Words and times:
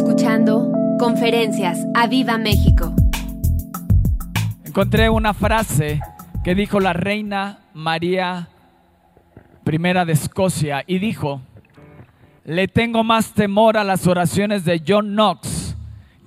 escuchando 0.00 0.72
Conferencias 0.98 1.86
a 1.94 2.06
Viva 2.06 2.38
México. 2.38 2.94
Encontré 4.64 5.10
una 5.10 5.34
frase 5.34 6.00
que 6.42 6.54
dijo 6.54 6.80
la 6.80 6.94
reina 6.94 7.58
María 7.74 8.48
I 9.70 9.78
de 9.78 10.12
Escocia 10.12 10.84
y 10.86 11.00
dijo, 11.00 11.42
le 12.46 12.66
tengo 12.66 13.04
más 13.04 13.34
temor 13.34 13.76
a 13.76 13.84
las 13.84 14.06
oraciones 14.06 14.64
de 14.64 14.82
John 14.88 15.10
Knox 15.10 15.76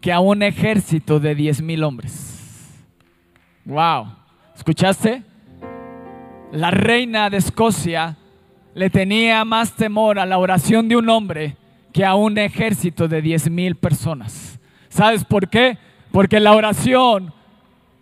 que 0.01 0.13
a 0.13 0.19
un 0.19 0.43
ejército 0.43 1.19
de 1.19 1.33
10 1.33 1.63
mil 1.63 1.83
hombres. 1.83 2.79
Wow, 3.65 4.05
¿escuchaste? 4.55 5.23
La 6.51 6.69
reina 6.69 7.31
de 7.31 7.37
Escocia 7.37 8.17
le 8.75 8.91
tenía 8.91 9.43
más 9.45 9.73
temor 9.73 10.19
a 10.19 10.27
la 10.27 10.37
oración 10.37 10.87
de 10.87 10.95
un 10.95 11.09
hombre 11.09 11.57
que 11.93 12.03
a 12.03 12.15
un 12.15 12.37
ejército 12.39 13.07
de 13.07 13.21
10 13.21 13.51
mil 13.51 13.75
personas. 13.75 14.59
¿Sabes 14.89 15.23
por 15.23 15.47
qué? 15.47 15.77
Porque 16.11 16.39
la 16.39 16.53
oración, 16.53 17.31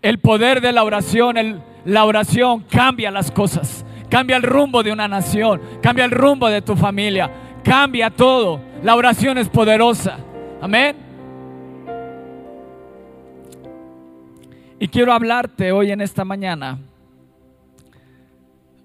el 0.00 0.18
poder 0.18 0.62
de 0.62 0.72
la 0.72 0.82
oración, 0.82 1.62
la 1.84 2.04
oración 2.04 2.64
cambia 2.70 3.10
las 3.10 3.30
cosas, 3.30 3.84
cambia 4.08 4.36
el 4.36 4.42
rumbo 4.42 4.82
de 4.82 4.92
una 4.92 5.06
nación, 5.08 5.60
cambia 5.82 6.06
el 6.06 6.10
rumbo 6.10 6.48
de 6.48 6.62
tu 6.62 6.74
familia, 6.74 7.30
cambia 7.62 8.10
todo. 8.10 8.60
La 8.82 8.96
oración 8.96 9.36
es 9.36 9.48
poderosa. 9.48 10.18
Amén. 10.60 10.96
Y 14.80 14.88
quiero 14.88 15.12
hablarte 15.12 15.70
hoy 15.70 15.92
en 15.92 16.00
esta 16.00 16.24
mañana 16.24 16.78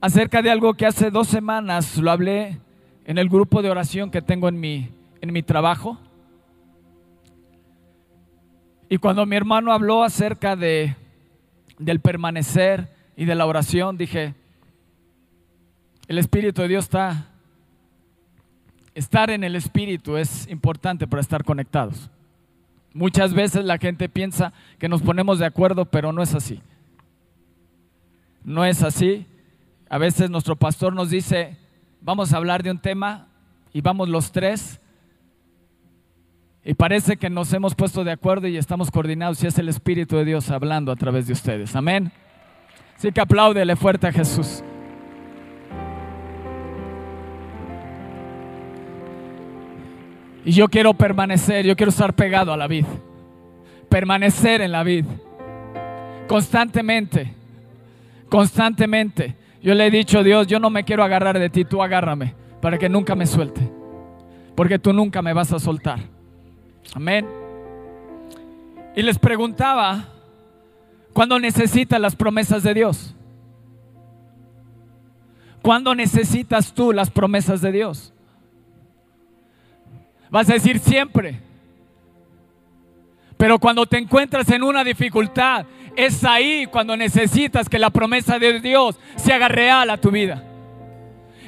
acerca 0.01 0.41
de 0.41 0.51
algo 0.51 0.73
que 0.75 0.85
hace 0.85 1.09
dos 1.09 1.27
semanas 1.27 1.97
lo 1.97 2.11
hablé 2.11 2.59
en 3.05 3.17
el 3.17 3.29
grupo 3.29 3.61
de 3.61 3.71
oración 3.71 4.11
que 4.11 4.21
tengo 4.21 4.47
en 4.47 4.59
mi, 4.59 4.89
en 5.21 5.33
mi 5.33 5.43
trabajo. 5.43 5.97
Y 8.89 8.97
cuando 8.97 9.25
mi 9.25 9.35
hermano 9.35 9.73
habló 9.73 10.03
acerca 10.03 10.55
de, 10.55 10.95
del 11.77 11.99
permanecer 11.99 12.93
y 13.15 13.25
de 13.25 13.35
la 13.35 13.45
oración, 13.45 13.97
dije, 13.97 14.33
el 16.07 16.17
Espíritu 16.17 16.61
de 16.61 16.69
Dios 16.69 16.85
está, 16.85 17.27
estar 18.95 19.29
en 19.29 19.43
el 19.43 19.55
Espíritu 19.55 20.17
es 20.17 20.47
importante 20.47 21.05
para 21.05 21.21
estar 21.21 21.43
conectados. 21.43 22.09
Muchas 22.93 23.33
veces 23.33 23.65
la 23.65 23.77
gente 23.77 24.09
piensa 24.09 24.53
que 24.79 24.89
nos 24.89 25.01
ponemos 25.01 25.37
de 25.37 25.45
acuerdo, 25.45 25.85
pero 25.85 26.13
no 26.13 26.23
es 26.23 26.33
así. 26.33 26.61
No 28.43 28.65
es 28.65 28.81
así. 28.81 29.27
A 29.89 29.97
veces 29.97 30.29
nuestro 30.29 30.55
pastor 30.55 30.93
nos 30.93 31.09
dice, 31.09 31.57
vamos 32.01 32.33
a 32.33 32.37
hablar 32.37 32.63
de 32.63 32.71
un 32.71 32.79
tema 32.79 33.27
y 33.73 33.81
vamos 33.81 34.09
los 34.09 34.31
tres. 34.31 34.79
Y 36.67 36.73
parece 36.73 37.15
que 37.15 37.29
nos 37.29 37.53
hemos 37.53 37.75
puesto 37.75 38.03
de 38.03 38.11
acuerdo 38.11 38.45
y 38.45 38.57
estamos 38.57 38.91
coordinados 38.91 39.41
y 39.41 39.47
es 39.47 39.57
el 39.57 39.69
Espíritu 39.69 40.17
de 40.17 40.25
Dios 40.25 40.51
hablando 40.51 40.91
a 40.91 40.97
través 40.97 41.25
de 41.25 41.31
ustedes. 41.31 41.73
Amén. 41.77 42.11
Así 42.97 43.09
que 43.13 43.21
apláudele 43.21 43.77
fuerte 43.77 44.05
a 44.05 44.11
Jesús. 44.11 44.61
Y 50.43 50.51
yo 50.51 50.67
quiero 50.67 50.93
permanecer, 50.93 51.65
yo 51.65 51.77
quiero 51.77 51.91
estar 51.91 52.13
pegado 52.13 52.51
a 52.51 52.57
la 52.57 52.67
vid. 52.67 52.85
Permanecer 53.87 54.59
en 54.59 54.73
la 54.73 54.83
vid. 54.83 55.05
Constantemente. 56.27 57.33
Constantemente. 58.27 59.37
Yo 59.63 59.73
le 59.73 59.87
he 59.87 59.89
dicho, 59.89 60.21
Dios, 60.21 60.47
yo 60.47 60.59
no 60.59 60.69
me 60.69 60.83
quiero 60.83 61.05
agarrar 61.05 61.39
de 61.39 61.49
ti, 61.49 61.63
tú 61.63 61.81
agárrame 61.81 62.35
para 62.61 62.77
que 62.77 62.89
nunca 62.89 63.15
me 63.15 63.25
suelte. 63.25 63.61
Porque 64.53 64.77
tú 64.77 64.91
nunca 64.91 65.21
me 65.21 65.31
vas 65.31 65.53
a 65.53 65.59
soltar. 65.59 66.16
Amén. 66.93 67.27
Y 68.95 69.01
les 69.01 69.19
preguntaba, 69.19 70.05
¿cuándo 71.13 71.39
necesitas 71.39 71.99
las 71.99 72.15
promesas 72.15 72.63
de 72.63 72.73
Dios? 72.73 73.13
¿Cuándo 75.61 75.93
necesitas 75.93 76.73
tú 76.73 76.93
las 76.93 77.09
promesas 77.09 77.61
de 77.61 77.71
Dios? 77.71 78.13
Vas 80.29 80.49
a 80.49 80.53
decir 80.53 80.79
siempre. 80.79 81.41
Pero 83.37 83.59
cuando 83.59 83.85
te 83.85 83.97
encuentras 83.97 84.49
en 84.49 84.63
una 84.63 84.83
dificultad, 84.83 85.65
es 85.95 86.23
ahí 86.23 86.67
cuando 86.67 86.97
necesitas 86.97 87.69
que 87.69 87.79
la 87.79 87.89
promesa 87.89 88.39
de 88.39 88.59
Dios 88.59 88.99
se 89.15 89.33
haga 89.33 89.47
real 89.47 89.89
a 89.89 89.97
tu 89.97 90.09
vida. 90.09 90.43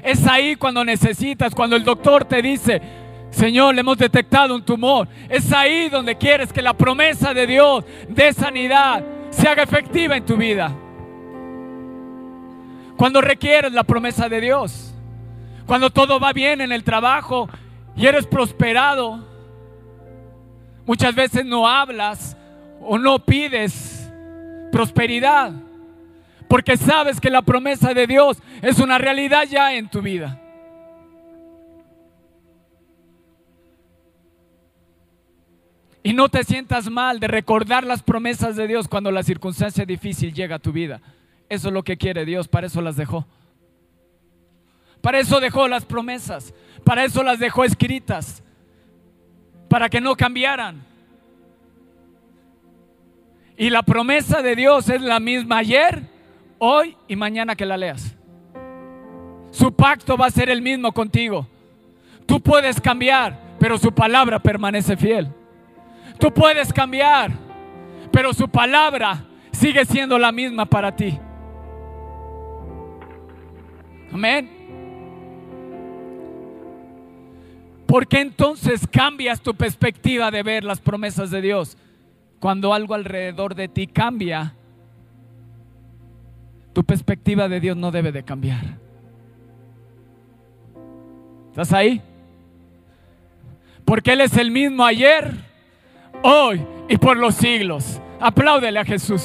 Es 0.04 0.26
ahí 0.28 0.56
cuando 0.56 0.86
necesitas, 0.86 1.54
cuando 1.54 1.76
el 1.76 1.84
doctor 1.84 2.26
te 2.26 2.42
dice, 2.42 2.82
Señor, 3.32 3.76
le 3.76 3.82
hemos 3.82 3.98
detectado 3.98 4.56
un 4.56 4.64
tumor. 4.64 5.08
Es 5.30 5.52
ahí 5.52 5.90
donde 5.90 6.18
quieres 6.18 6.52
que 6.52 6.62
la 6.62 6.74
promesa 6.74 7.34
de 7.34 7.48
Dios 7.48 7.86
de 8.08 8.34
sanidad 8.34 9.04
se 9.30 9.48
haga 9.48 9.64
efectiva 9.64 10.18
en 10.18 10.26
tu 10.26 10.36
vida. 10.36 10.72
Cuando 12.98 13.22
requieres 13.22 13.72
la 13.72 13.84
promesa 13.84 14.28
de 14.28 14.42
Dios. 14.42 14.94
Cuando 15.66 15.90
todo 15.90 16.20
va 16.20 16.34
bien 16.34 16.62
en 16.62 16.72
el 16.72 16.84
trabajo 16.84 17.48
y 17.96 18.08
eres 18.08 18.26
prosperado. 18.26 19.26
Muchas 20.86 21.14
veces 21.14 21.46
no 21.46 21.68
hablas 21.68 22.36
o 22.82 22.98
no 22.98 23.20
pides 23.20 24.12
prosperidad. 24.72 25.54
Porque 26.48 26.78
sabes 26.78 27.22
que 27.22 27.30
la 27.30 27.44
promesa 27.44 27.94
de 27.94 28.08
Dios 28.08 28.42
es 28.62 28.80
una 28.80 28.98
realidad 28.98 29.44
ya 29.48 29.76
en 29.76 29.88
tu 29.88 30.02
vida. 30.02 30.42
Y 36.02 36.14
no 36.14 36.30
te 36.30 36.44
sientas 36.44 36.90
mal 36.90 37.20
de 37.20 37.28
recordar 37.28 37.84
las 37.84 38.04
promesas 38.04 38.56
de 38.56 38.68
Dios 38.68 38.88
cuando 38.88 39.12
la 39.12 39.24
circunstancia 39.24 39.86
difícil 39.86 40.34
llega 40.34 40.56
a 40.56 40.60
tu 40.60 40.72
vida. 40.72 41.02
Eso 41.50 41.68
es 41.68 41.74
lo 41.74 41.84
que 41.84 41.98
quiere 41.98 42.26
Dios, 42.26 42.48
para 42.48 42.68
eso 42.68 42.82
las 42.82 42.96
dejó. 42.96 43.26
Para 45.02 45.20
eso 45.20 45.40
dejó 45.40 45.68
las 45.68 45.86
promesas, 45.86 46.54
para 46.84 47.06
eso 47.06 47.24
las 47.24 47.40
dejó 47.40 47.64
escritas, 47.64 48.44
para 49.68 49.90
que 49.90 50.02
no 50.02 50.16
cambiaran. 50.16 50.86
Y 53.58 53.70
la 53.70 53.84
promesa 53.84 54.42
de 54.42 54.56
Dios 54.56 54.90
es 54.90 55.02
la 55.02 55.20
misma 55.20 55.58
ayer, 55.58 56.04
hoy 56.60 56.96
y 57.08 57.16
mañana 57.16 57.56
que 57.56 57.66
la 57.66 57.78
leas. 57.78 58.16
Su 59.52 59.74
pacto 59.74 60.16
va 60.16 60.28
a 60.28 60.32
ser 60.32 60.50
el 60.50 60.62
mismo 60.62 60.92
contigo. 60.92 61.48
Tú 62.26 62.40
puedes 62.40 62.80
cambiar, 62.80 63.58
pero 63.60 63.78
su 63.78 63.92
palabra 63.92 64.40
permanece 64.40 64.96
fiel. 64.96 65.34
Tú 66.20 66.34
puedes 66.34 66.74
cambiar, 66.74 67.32
pero 68.12 68.34
su 68.34 68.50
palabra 68.50 69.26
sigue 69.52 69.86
siendo 69.86 70.20
la 70.20 70.32
misma 70.32 70.66
para 70.66 70.96
ti. 70.96 71.18
Amén. 74.12 74.60
¿Por 77.86 78.08
qué 78.08 78.22
entonces 78.22 78.86
cambias 78.86 79.42
tu 79.42 79.56
perspectiva 79.56 80.30
de 80.30 80.44
ver 80.44 80.64
las 80.64 80.80
promesas 80.80 81.32
de 81.32 81.42
Dios? 81.42 81.78
Cuando 82.40 82.74
algo 82.74 82.94
alrededor 82.94 83.56
de 83.56 83.68
ti 83.68 83.88
cambia, 83.88 84.54
tu 86.74 86.84
perspectiva 86.84 87.50
de 87.50 87.60
Dios 87.60 87.76
no 87.76 87.92
debe 87.92 88.12
de 88.12 88.24
cambiar. 88.24 88.78
¿Estás 91.50 91.74
ahí? 91.74 92.02
Porque 93.86 94.14
Él 94.14 94.22
es 94.22 94.38
el 94.38 94.52
mismo 94.52 94.86
ayer, 94.86 95.49
hoy 96.24 96.66
y 96.88 96.98
por 96.98 97.18
los 97.18 97.36
siglos. 97.36 98.02
Apláudele 98.20 98.80
a 98.80 98.86
Jesús. 98.86 99.24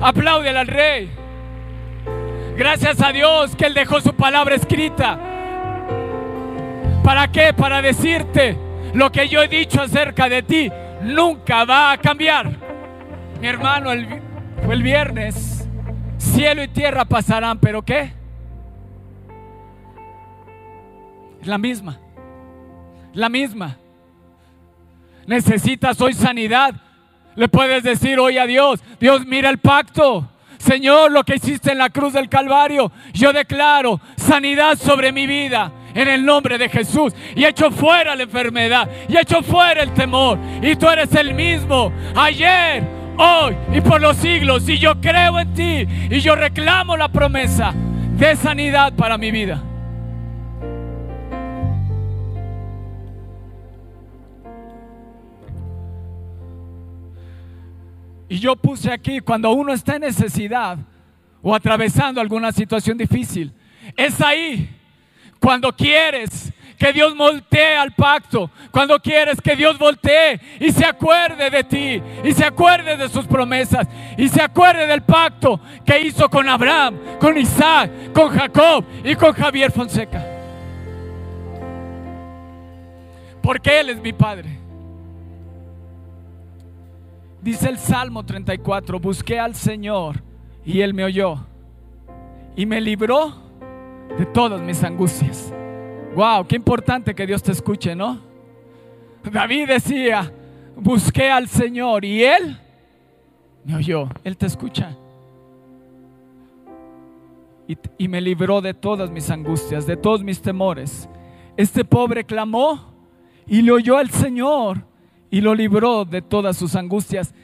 Apláudele 0.00 0.58
al 0.58 0.66
Rey. 0.66 1.10
Gracias 2.56 3.00
a 3.00 3.12
Dios 3.12 3.56
que 3.56 3.66
Él 3.66 3.74
dejó 3.74 4.00
su 4.00 4.14
palabra 4.14 4.54
escrita. 4.54 5.18
¿Para 7.02 7.28
qué? 7.32 7.52
Para 7.54 7.82
decirte 7.82 8.56
lo 8.94 9.10
que 9.10 9.28
yo 9.28 9.42
he 9.42 9.48
dicho 9.48 9.82
acerca 9.82 10.28
de 10.28 10.42
ti 10.42 10.70
nunca 11.02 11.64
va 11.64 11.92
a 11.92 11.98
cambiar. 11.98 12.50
Mi 13.40 13.46
hermano, 13.46 13.90
el, 13.92 14.06
fue 14.64 14.74
el 14.74 14.82
viernes. 14.82 15.68
Cielo 16.18 16.62
y 16.62 16.68
tierra 16.68 17.04
pasarán, 17.04 17.58
pero 17.58 17.82
¿qué? 17.82 18.12
La 21.44 21.56
misma. 21.56 21.98
La 23.14 23.28
misma. 23.28 23.78
Necesitas 25.26 26.00
hoy 26.00 26.14
sanidad. 26.14 26.74
Le 27.36 27.48
puedes 27.48 27.82
decir 27.82 28.18
hoy 28.18 28.38
a 28.38 28.46
Dios, 28.46 28.80
Dios 28.98 29.24
mira 29.26 29.50
el 29.50 29.58
pacto. 29.58 30.28
Señor, 30.58 31.10
lo 31.10 31.24
que 31.24 31.36
hiciste 31.36 31.72
en 31.72 31.78
la 31.78 31.88
cruz 31.88 32.12
del 32.12 32.28
Calvario, 32.28 32.92
yo 33.14 33.32
declaro 33.32 33.98
sanidad 34.16 34.76
sobre 34.76 35.10
mi 35.10 35.26
vida 35.26 35.72
en 35.94 36.08
el 36.08 36.24
nombre 36.24 36.58
de 36.58 36.68
Jesús. 36.68 37.14
Y 37.34 37.44
echo 37.44 37.70
fuera 37.70 38.14
la 38.14 38.24
enfermedad. 38.24 38.88
Y 39.08 39.16
echo 39.16 39.42
fuera 39.42 39.82
el 39.82 39.92
temor. 39.92 40.38
Y 40.62 40.76
tú 40.76 40.88
eres 40.88 41.14
el 41.14 41.34
mismo. 41.34 41.92
Ayer, 42.14 42.84
hoy 43.16 43.56
y 43.72 43.80
por 43.80 44.00
los 44.00 44.16
siglos. 44.18 44.68
Y 44.68 44.78
yo 44.78 45.00
creo 45.00 45.38
en 45.38 45.54
ti. 45.54 45.86
Y 46.10 46.20
yo 46.20 46.34
reclamo 46.34 46.96
la 46.96 47.08
promesa 47.08 47.72
de 48.18 48.36
sanidad 48.36 48.92
para 48.92 49.16
mi 49.16 49.30
vida. 49.30 49.62
Y 58.30 58.38
yo 58.38 58.54
puse 58.54 58.92
aquí, 58.92 59.18
cuando 59.18 59.50
uno 59.50 59.72
está 59.72 59.96
en 59.96 60.02
necesidad 60.02 60.78
o 61.42 61.52
atravesando 61.52 62.20
alguna 62.20 62.52
situación 62.52 62.96
difícil, 62.96 63.52
es 63.96 64.20
ahí 64.20 64.70
cuando 65.40 65.74
quieres 65.74 66.52
que 66.78 66.92
Dios 66.92 67.16
voltee 67.16 67.76
al 67.76 67.90
pacto, 67.90 68.48
cuando 68.70 69.00
quieres 69.00 69.40
que 69.40 69.56
Dios 69.56 69.76
voltee 69.80 70.40
y 70.60 70.70
se 70.70 70.86
acuerde 70.86 71.50
de 71.50 71.64
ti, 71.64 72.02
y 72.22 72.32
se 72.32 72.44
acuerde 72.44 72.96
de 72.96 73.08
sus 73.08 73.26
promesas, 73.26 73.88
y 74.16 74.28
se 74.28 74.40
acuerde 74.40 74.86
del 74.86 75.02
pacto 75.02 75.60
que 75.84 76.00
hizo 76.00 76.30
con 76.30 76.48
Abraham, 76.48 77.00
con 77.18 77.36
Isaac, 77.36 78.12
con 78.12 78.28
Jacob 78.28 78.84
y 79.02 79.16
con 79.16 79.32
Javier 79.32 79.72
Fonseca. 79.72 80.24
Porque 83.42 83.80
Él 83.80 83.90
es 83.90 84.00
mi 84.00 84.12
Padre. 84.12 84.59
Dice 87.42 87.70
el 87.70 87.78
Salmo 87.78 88.24
34, 88.24 89.00
busqué 89.00 89.38
al 89.38 89.54
Señor 89.54 90.22
y 90.64 90.82
Él 90.82 90.92
me 90.92 91.04
oyó 91.04 91.38
y 92.54 92.66
me 92.66 92.80
libró 92.80 93.32
de 94.18 94.26
todas 94.26 94.60
mis 94.60 94.84
angustias. 94.84 95.50
Wow, 96.14 96.46
qué 96.46 96.56
importante 96.56 97.14
que 97.14 97.26
Dios 97.26 97.42
te 97.42 97.52
escuche, 97.52 97.94
¿no? 97.94 98.20
David 99.32 99.68
decía, 99.68 100.30
busqué 100.76 101.30
al 101.30 101.48
Señor 101.48 102.04
y 102.04 102.24
Él 102.24 102.58
me 103.64 103.76
oyó, 103.76 104.08
Él 104.22 104.36
te 104.36 104.44
escucha. 104.44 104.94
Y, 107.66 107.78
y, 107.96 108.08
me 108.08 108.20
libró 108.20 108.60
de 108.60 108.74
todas 108.74 109.10
mis 109.10 109.30
angustias, 109.30 109.86
de 109.86 109.96
todos 109.96 110.24
mis 110.24 110.42
temores. 110.42 111.08
Este 111.56 111.84
pobre 111.84 112.24
clamó 112.24 112.92
y 113.46 113.62
le 113.62 113.70
oyó 113.70 113.96
al 113.96 114.10
Señor 114.10 114.89
y 115.30 115.40
lo 115.40 115.54
libró 115.54 116.04
de 116.04 116.22
todas 116.22 116.56
sus 116.56 116.74
angustias. 116.74 117.34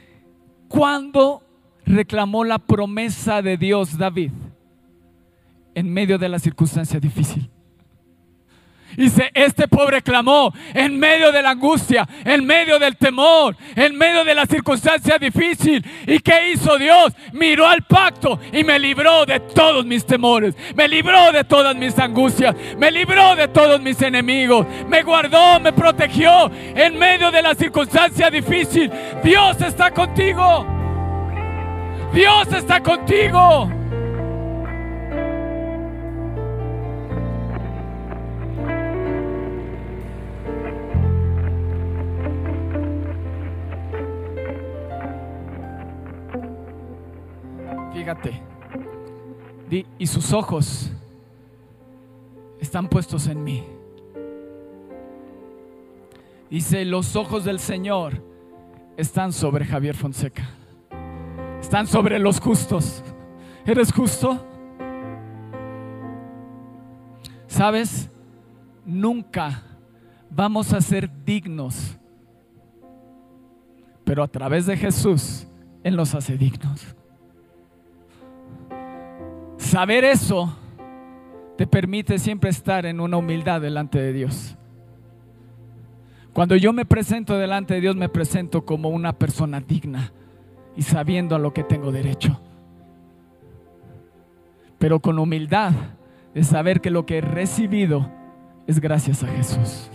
Cuando 0.67 1.41
reclamó 1.85 2.43
la 2.43 2.59
promesa 2.59 3.41
de 3.41 3.57
Dios 3.57 3.97
David 3.97 4.31
en 5.73 5.93
medio 5.93 6.17
de 6.17 6.29
la 6.29 6.39
circunstancia 6.39 6.99
difícil. 6.99 7.49
Dice, 8.97 9.29
este 9.35 9.67
pobre 9.67 10.01
clamó 10.01 10.51
en 10.73 10.97
medio 10.97 11.31
de 11.31 11.43
la 11.43 11.51
angustia, 11.51 12.07
en 12.25 12.43
medio 12.43 12.79
del 12.79 12.97
temor, 12.97 13.55
en 13.75 13.95
medio 13.95 14.23
de 14.23 14.33
la 14.33 14.47
circunstancia 14.47 15.19
difícil. 15.19 15.85
¿Y 16.07 16.17
qué 16.17 16.49
hizo 16.49 16.79
Dios? 16.79 17.13
Miró 17.31 17.67
al 17.67 17.83
pacto 17.83 18.39
y 18.51 18.63
me 18.63 18.79
libró 18.79 19.23
de 19.27 19.39
todos 19.39 19.85
mis 19.85 20.03
temores, 20.03 20.55
me 20.75 20.87
libró 20.87 21.31
de 21.31 21.43
todas 21.43 21.75
mis 21.75 21.97
angustias, 21.99 22.55
me 22.75 22.89
libró 22.89 23.35
de 23.35 23.47
todos 23.49 23.79
mis 23.79 24.01
enemigos, 24.01 24.65
me 24.87 25.03
guardó, 25.03 25.59
me 25.59 25.71
protegió 25.73 26.49
en 26.53 26.97
medio 26.97 27.29
de 27.29 27.43
la 27.43 27.53
circunstancia 27.53 28.31
difícil. 28.31 28.91
Dios 29.23 29.61
está 29.61 29.91
contigo. 29.91 30.65
Dios 32.13 32.51
está 32.51 32.81
contigo. 32.81 33.69
Y 49.99 50.07
sus 50.07 50.31
ojos 50.33 50.91
están 52.59 52.87
puestos 52.87 53.27
en 53.27 53.43
mí. 53.43 53.63
Dice, 56.49 56.85
los 56.85 57.15
ojos 57.15 57.43
del 57.43 57.59
Señor 57.59 58.23
están 58.95 59.33
sobre 59.33 59.65
Javier 59.65 59.95
Fonseca. 59.95 60.49
Están 61.59 61.87
sobre 61.87 62.19
los 62.19 62.39
justos. 62.39 63.03
¿Eres 63.65 63.91
justo? 63.91 64.45
¿Sabes? 67.47 68.09
Nunca 68.85 69.63
vamos 70.29 70.71
a 70.71 70.79
ser 70.79 71.09
dignos. 71.25 71.97
Pero 74.05 74.23
a 74.23 74.27
través 74.27 74.65
de 74.65 74.77
Jesús, 74.77 75.47
Él 75.83 75.97
nos 75.97 76.15
hace 76.15 76.37
dignos. 76.37 76.95
Saber 79.67 80.05
eso 80.05 80.55
te 81.57 81.67
permite 81.67 82.17
siempre 82.19 82.49
estar 82.49 82.85
en 82.85 83.01
una 83.01 83.17
humildad 83.17 83.59
delante 83.59 83.99
de 83.99 84.13
Dios. 84.13 84.55
Cuando 86.31 86.55
yo 86.55 86.71
me 86.71 86.85
presento 86.85 87.37
delante 87.37 87.73
de 87.73 87.81
Dios, 87.81 87.97
me 87.97 88.07
presento 88.07 88.63
como 88.63 88.87
una 88.87 89.11
persona 89.11 89.59
digna 89.59 90.13
y 90.77 90.83
sabiendo 90.83 91.35
a 91.35 91.39
lo 91.39 91.53
que 91.53 91.65
tengo 91.65 91.91
derecho. 91.91 92.39
Pero 94.79 95.01
con 95.01 95.19
humildad 95.19 95.73
de 96.33 96.45
saber 96.45 96.79
que 96.79 96.89
lo 96.89 97.05
que 97.05 97.17
he 97.17 97.21
recibido 97.21 98.09
es 98.67 98.79
gracias 98.79 99.21
a 99.21 99.27
Jesús. 99.27 99.89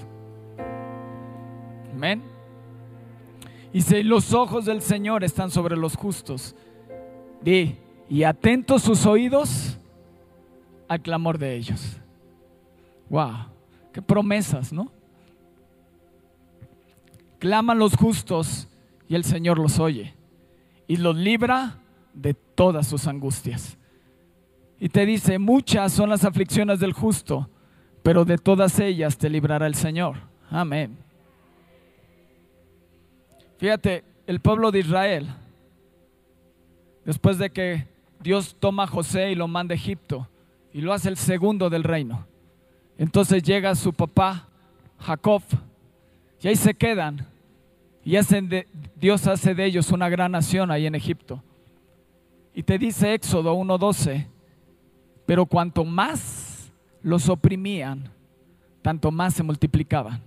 Amén. 1.94 2.20
Y 3.72 3.80
si 3.80 4.02
los 4.02 4.34
ojos 4.34 4.66
del 4.66 4.82
Señor 4.82 5.24
están 5.24 5.50
sobre 5.50 5.78
los 5.78 5.96
justos, 5.96 6.54
di, 7.40 7.78
y 8.12 8.24
atentos 8.24 8.82
sus 8.82 9.06
oídos 9.06 9.78
al 10.86 11.00
clamor 11.00 11.38
de 11.38 11.56
ellos. 11.56 11.96
Wow, 13.08 13.46
qué 13.90 14.02
promesas, 14.02 14.70
¿no? 14.70 14.92
Claman 17.38 17.78
los 17.78 17.96
justos 17.96 18.68
y 19.08 19.14
el 19.14 19.24
Señor 19.24 19.58
los 19.58 19.78
oye 19.78 20.12
y 20.86 20.98
los 20.98 21.16
libra 21.16 21.78
de 22.12 22.34
todas 22.34 22.86
sus 22.86 23.06
angustias. 23.06 23.78
Y 24.78 24.90
te 24.90 25.06
dice, 25.06 25.38
muchas 25.38 25.90
son 25.94 26.10
las 26.10 26.26
aflicciones 26.26 26.80
del 26.80 26.92
justo, 26.92 27.48
pero 28.02 28.26
de 28.26 28.36
todas 28.36 28.78
ellas 28.78 29.16
te 29.16 29.30
librará 29.30 29.66
el 29.66 29.74
Señor. 29.74 30.16
Amén. 30.50 30.98
Fíjate, 33.56 34.04
el 34.26 34.40
pueblo 34.40 34.70
de 34.70 34.80
Israel, 34.80 35.28
después 37.06 37.38
de 37.38 37.48
que 37.48 37.91
Dios 38.22 38.56
toma 38.58 38.84
a 38.84 38.86
José 38.86 39.32
y 39.32 39.34
lo 39.34 39.48
manda 39.48 39.74
a 39.74 39.76
Egipto 39.76 40.28
y 40.72 40.80
lo 40.80 40.92
hace 40.92 41.08
el 41.08 41.16
segundo 41.16 41.68
del 41.68 41.84
reino. 41.84 42.26
Entonces 42.98 43.42
llega 43.42 43.74
su 43.74 43.92
papá, 43.92 44.48
Jacob, 44.98 45.42
y 46.40 46.48
ahí 46.48 46.56
se 46.56 46.74
quedan. 46.74 47.26
Y 48.04 48.16
Dios 48.96 49.26
hace 49.26 49.54
de 49.54 49.64
ellos 49.64 49.90
una 49.90 50.08
gran 50.08 50.32
nación 50.32 50.70
ahí 50.70 50.86
en 50.86 50.94
Egipto. 50.94 51.42
Y 52.54 52.62
te 52.62 52.78
dice 52.78 53.14
Éxodo 53.14 53.54
1.12, 53.54 54.26
pero 55.24 55.46
cuanto 55.46 55.84
más 55.84 56.72
los 57.02 57.28
oprimían, 57.28 58.10
tanto 58.82 59.10
más 59.10 59.34
se 59.34 59.42
multiplicaban 59.42 60.20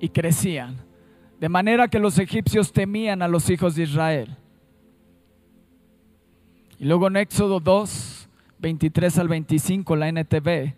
y 0.00 0.08
crecían. 0.08 0.76
De 1.40 1.48
manera 1.48 1.88
que 1.88 1.98
los 1.98 2.18
egipcios 2.18 2.72
temían 2.72 3.22
a 3.22 3.28
los 3.28 3.48
hijos 3.50 3.74
de 3.74 3.84
Israel. 3.84 4.36
Y 6.82 6.86
luego 6.86 7.06
en 7.06 7.16
Éxodo 7.16 7.60
2, 7.60 8.28
23 8.58 9.18
al 9.18 9.28
25, 9.28 9.94
la 9.94 10.08
NTV, 10.08 10.74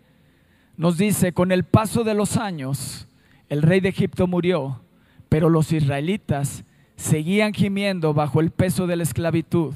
nos 0.77 0.99
dice, 0.99 1.33
con 1.33 1.51
el 1.51 1.63
paso 1.63 2.03
de 2.03 2.13
los 2.13 2.37
años, 2.37 3.07
el 3.49 3.63
rey 3.63 3.79
de 3.79 3.89
Egipto 3.89 4.27
murió, 4.27 4.81
pero 5.29 5.49
los 5.49 5.71
israelitas 5.71 6.63
seguían 6.95 7.55
gimiendo 7.55 8.13
bajo 8.13 8.39
el 8.39 8.51
peso 8.51 8.85
de 8.85 8.97
la 8.97 9.01
esclavitud. 9.01 9.73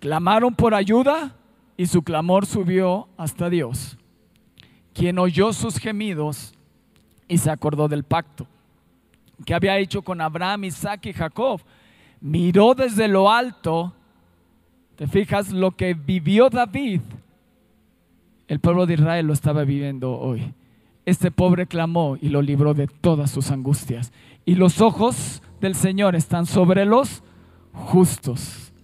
Clamaron 0.00 0.54
por 0.54 0.74
ayuda 0.74 1.34
y 1.78 1.86
su 1.86 2.02
clamor 2.02 2.44
subió 2.44 3.08
hasta 3.16 3.48
Dios, 3.48 3.96
quien 4.92 5.18
oyó 5.18 5.54
sus 5.54 5.78
gemidos 5.78 6.52
y 7.26 7.38
se 7.38 7.50
acordó 7.50 7.88
del 7.88 8.04
pacto 8.04 8.46
que 9.46 9.54
había 9.54 9.78
hecho 9.78 10.02
con 10.02 10.20
Abraham, 10.20 10.64
Isaac 10.64 11.06
y 11.06 11.14
Jacob. 11.14 11.62
Miró 12.20 12.74
desde 12.74 13.08
lo 13.08 13.30
alto 13.30 13.94
te 15.00 15.06
fijas, 15.06 15.50
lo 15.50 15.70
que 15.70 15.94
vivió 15.94 16.50
David, 16.50 17.00
el 18.48 18.60
pueblo 18.60 18.84
de 18.84 18.92
Israel 18.92 19.28
lo 19.28 19.32
estaba 19.32 19.64
viviendo 19.64 20.12
hoy. 20.12 20.52
Este 21.06 21.30
pobre 21.30 21.66
clamó 21.66 22.18
y 22.20 22.28
lo 22.28 22.42
libró 22.42 22.74
de 22.74 22.86
todas 22.86 23.30
sus 23.30 23.50
angustias. 23.50 24.12
Y 24.44 24.56
los 24.56 24.82
ojos 24.82 25.42
del 25.58 25.74
Señor 25.74 26.16
están 26.16 26.44
sobre 26.44 26.84
los 26.84 27.22
justos. 27.72 28.74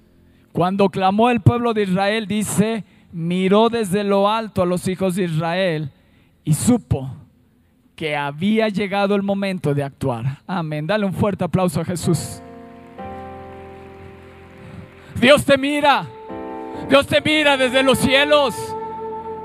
Cuando 0.53 0.89
clamó 0.89 1.29
el 1.29 1.43
pueblo 1.43 1.75
de 1.75 1.83
Israel, 1.83 2.27
dice, 2.27 2.85
miró 3.13 3.69
desde 3.69 4.03
lo 4.03 4.31
alto 4.31 4.63
a 4.63 4.67
los 4.67 4.89
hijos 4.89 5.17
de 5.17 5.25
Israel 5.25 5.91
y 6.45 6.55
supo 6.55 7.11
que 7.95 8.17
había 8.17 8.71
llegado 8.71 9.15
el 9.17 9.23
momento 9.23 9.75
de 9.75 9.83
actuar. 9.83 10.39
Amén. 10.47 10.87
Dale 10.87 11.05
un 11.05 11.13
fuerte 11.13 11.45
aplauso 11.45 11.83
a 11.83 11.85
Jesús. 11.85 12.41
Dios 15.19 15.45
te 15.45 15.57
mira. 15.57 16.07
Dios 16.89 17.07
te 17.07 17.21
mira 17.21 17.57
desde 17.57 17.83
los 17.83 17.99
cielos. 17.99 18.55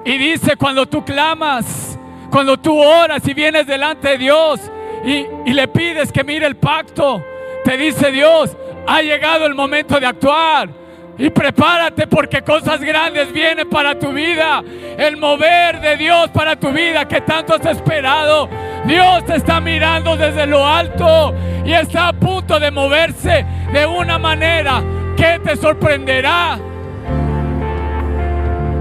Y 0.04 0.18
dice, 0.18 0.56
cuando 0.58 0.86
tú 0.86 1.04
clamas, 1.06 1.98
cuando 2.30 2.58
tú 2.58 2.78
oras 2.78 3.26
y 3.28 3.34
vienes 3.34 3.68
delante 3.68 4.10
de 4.10 4.18
Dios 4.18 4.60
y, 5.06 5.26
le 5.52 5.68
pides 5.68 6.12
que 6.12 6.24
mire 6.24 6.46
el 6.46 6.56
pacto, 6.56 7.24
te 7.64 7.78
dice 7.78 8.12
Dios, 8.12 8.56
Ha 8.88 9.02
llegado 9.02 9.46
el 9.46 9.54
momento 9.54 10.00
de 10.00 10.08
actuar. 10.08 10.70
Y 11.18 11.30
prepárate 11.30 12.08
porque 12.08 12.42
cosas 12.42 12.82
grandes 12.82 13.32
vienen 13.32 13.70
para 13.70 13.98
tu 13.98 14.12
vida. 14.12 14.64
El 14.98 15.18
mover 15.18 15.80
de 15.80 15.96
Dios 15.96 16.30
para 16.30 16.56
tu 16.56 16.72
vida 16.72 17.08
que 17.08 17.22
tanto 17.22 17.54
has 17.54 17.66
esperado. 17.66 18.50
Dios 18.86 19.24
te 19.26 19.36
está 19.36 19.60
mirando 19.60 20.18
desde 20.18 20.48
lo 20.48 20.66
alto 20.66 21.36
y 21.64 21.74
está 21.74 22.08
a 22.08 22.14
punto 22.14 22.60
de 22.60 22.72
moverse 22.72 23.46
de 23.72 23.86
una 23.86 24.18
manera 24.18 24.82
que 25.22 25.38
te 25.38 25.56
sorprenderá. 25.56 26.58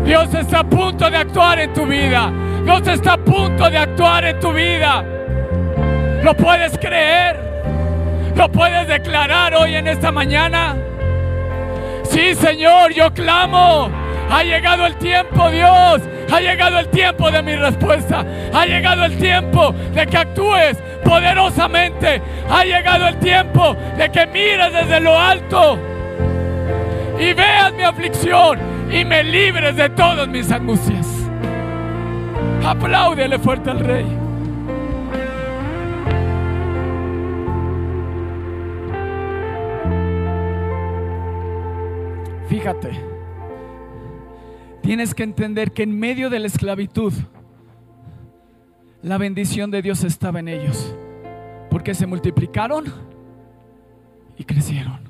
Dios 0.06 0.32
está 0.32 0.60
a 0.60 0.64
punto 0.64 1.10
de 1.10 1.18
actuar 1.18 1.58
en 1.58 1.74
tu 1.74 1.84
vida. 1.84 2.32
Dios 2.64 2.88
está 2.88 3.12
a 3.12 3.18
punto 3.18 3.68
de 3.68 3.76
actuar 3.76 4.24
en 4.24 4.40
tu 4.40 4.50
vida. 4.50 5.04
¿Lo 6.22 6.34
puedes 6.34 6.78
creer? 6.78 7.38
¿Lo 8.34 8.50
puedes 8.50 8.88
declarar 8.88 9.54
hoy 9.54 9.74
en 9.74 9.86
esta 9.86 10.10
mañana? 10.10 10.76
Sí, 12.04 12.34
Señor, 12.34 12.94
yo 12.94 13.12
clamo. 13.12 13.90
Ha 14.30 14.42
llegado 14.42 14.86
el 14.86 14.96
tiempo, 14.96 15.50
Dios. 15.50 16.00
Ha 16.32 16.40
llegado 16.40 16.78
el 16.78 16.88
tiempo 16.88 17.30
de 17.30 17.42
mi 17.42 17.54
respuesta. 17.54 18.24
Ha 18.54 18.64
llegado 18.64 19.04
el 19.04 19.18
tiempo 19.18 19.74
de 19.92 20.06
que 20.06 20.16
actúes 20.16 20.78
poderosamente. 21.04 22.22
Ha 22.48 22.64
llegado 22.64 23.08
el 23.08 23.16
tiempo 23.16 23.76
de 23.98 24.10
que 24.10 24.26
mires 24.26 24.72
desde 24.72 25.00
lo 25.00 25.18
alto 25.18 25.89
y 27.20 27.34
veas 27.34 27.74
mi 27.74 27.82
aflicción 27.82 28.58
y 28.90 29.04
me 29.04 29.22
libres 29.22 29.76
de 29.76 29.90
todas 29.90 30.26
mis 30.26 30.50
angustias. 30.50 31.06
Apláudele 32.64 33.38
fuerte 33.38 33.70
al 33.70 33.80
Rey. 33.80 34.06
Fíjate, 42.48 42.90
tienes 44.82 45.14
que 45.14 45.22
entender 45.22 45.72
que 45.72 45.82
en 45.82 45.98
medio 45.98 46.30
de 46.30 46.40
la 46.40 46.46
esclavitud, 46.46 47.12
la 49.02 49.18
bendición 49.18 49.70
de 49.70 49.82
Dios 49.82 50.04
estaba 50.04 50.40
en 50.40 50.48
ellos, 50.48 50.94
porque 51.70 51.94
se 51.94 52.06
multiplicaron 52.06 52.84
y 54.36 54.44
crecieron. 54.44 55.09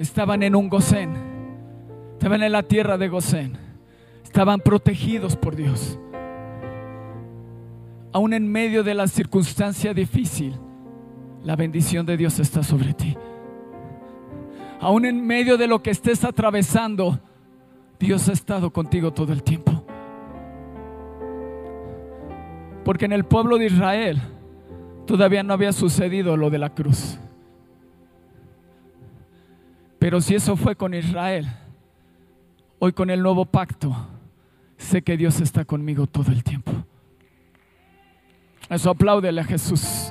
Estaban 0.00 0.42
en 0.42 0.56
un 0.56 0.68
Gosén, 0.68 1.14
estaban 2.14 2.42
en 2.42 2.50
la 2.50 2.64
tierra 2.64 2.98
de 2.98 3.08
Gosén, 3.08 3.56
estaban 4.24 4.58
protegidos 4.58 5.36
por 5.36 5.54
Dios. 5.54 5.96
Aún 8.12 8.32
en 8.32 8.50
medio 8.50 8.82
de 8.82 8.94
la 8.94 9.06
circunstancia 9.06 9.94
difícil, 9.94 10.56
la 11.44 11.54
bendición 11.54 12.04
de 12.04 12.16
Dios 12.16 12.40
está 12.40 12.64
sobre 12.64 12.94
ti 12.94 13.16
aún 14.80 15.04
en 15.04 15.24
medio 15.24 15.56
de 15.58 15.66
lo 15.66 15.82
que 15.82 15.90
estés 15.90 16.24
atravesando, 16.24 17.20
Dios 17.98 18.28
ha 18.28 18.32
estado 18.32 18.70
contigo 18.70 19.12
todo 19.12 19.32
el 19.32 19.42
tiempo. 19.42 19.84
Porque 22.84 23.04
en 23.04 23.12
el 23.12 23.24
pueblo 23.24 23.58
de 23.58 23.66
Israel 23.66 24.20
todavía 25.06 25.42
no 25.42 25.52
había 25.52 25.72
sucedido 25.72 26.36
lo 26.36 26.48
de 26.48 26.58
la 26.58 26.70
cruz. 26.70 27.18
Pero 30.00 30.22
si 30.22 30.34
eso 30.34 30.56
fue 30.56 30.74
con 30.74 30.94
Israel, 30.94 31.46
hoy 32.78 32.92
con 32.94 33.10
el 33.10 33.22
nuevo 33.22 33.44
pacto, 33.44 33.94
sé 34.78 35.02
que 35.02 35.14
Dios 35.18 35.42
está 35.42 35.66
conmigo 35.66 36.06
todo 36.06 36.32
el 36.32 36.42
tiempo. 36.42 36.72
Eso 38.70 38.88
apláudele 38.88 39.42
a 39.42 39.44
Jesús. 39.44 40.10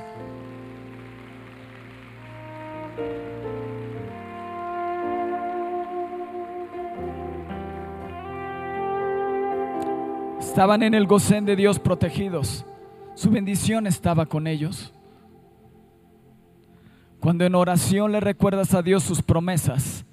Estaban 10.38 10.84
en 10.84 10.94
el 10.94 11.08
gocén 11.08 11.44
de 11.44 11.56
Dios 11.56 11.80
protegidos. 11.80 12.64
Su 13.14 13.28
bendición 13.30 13.88
estaba 13.88 14.26
con 14.26 14.46
ellos. 14.46 14.92
Cuando 17.20 17.44
en 17.44 17.54
oración 17.54 18.12
le 18.12 18.20
recuerdas 18.20 18.72
a 18.72 18.80
Dios 18.80 19.02
sus 19.02 19.20
promesas, 19.22 20.06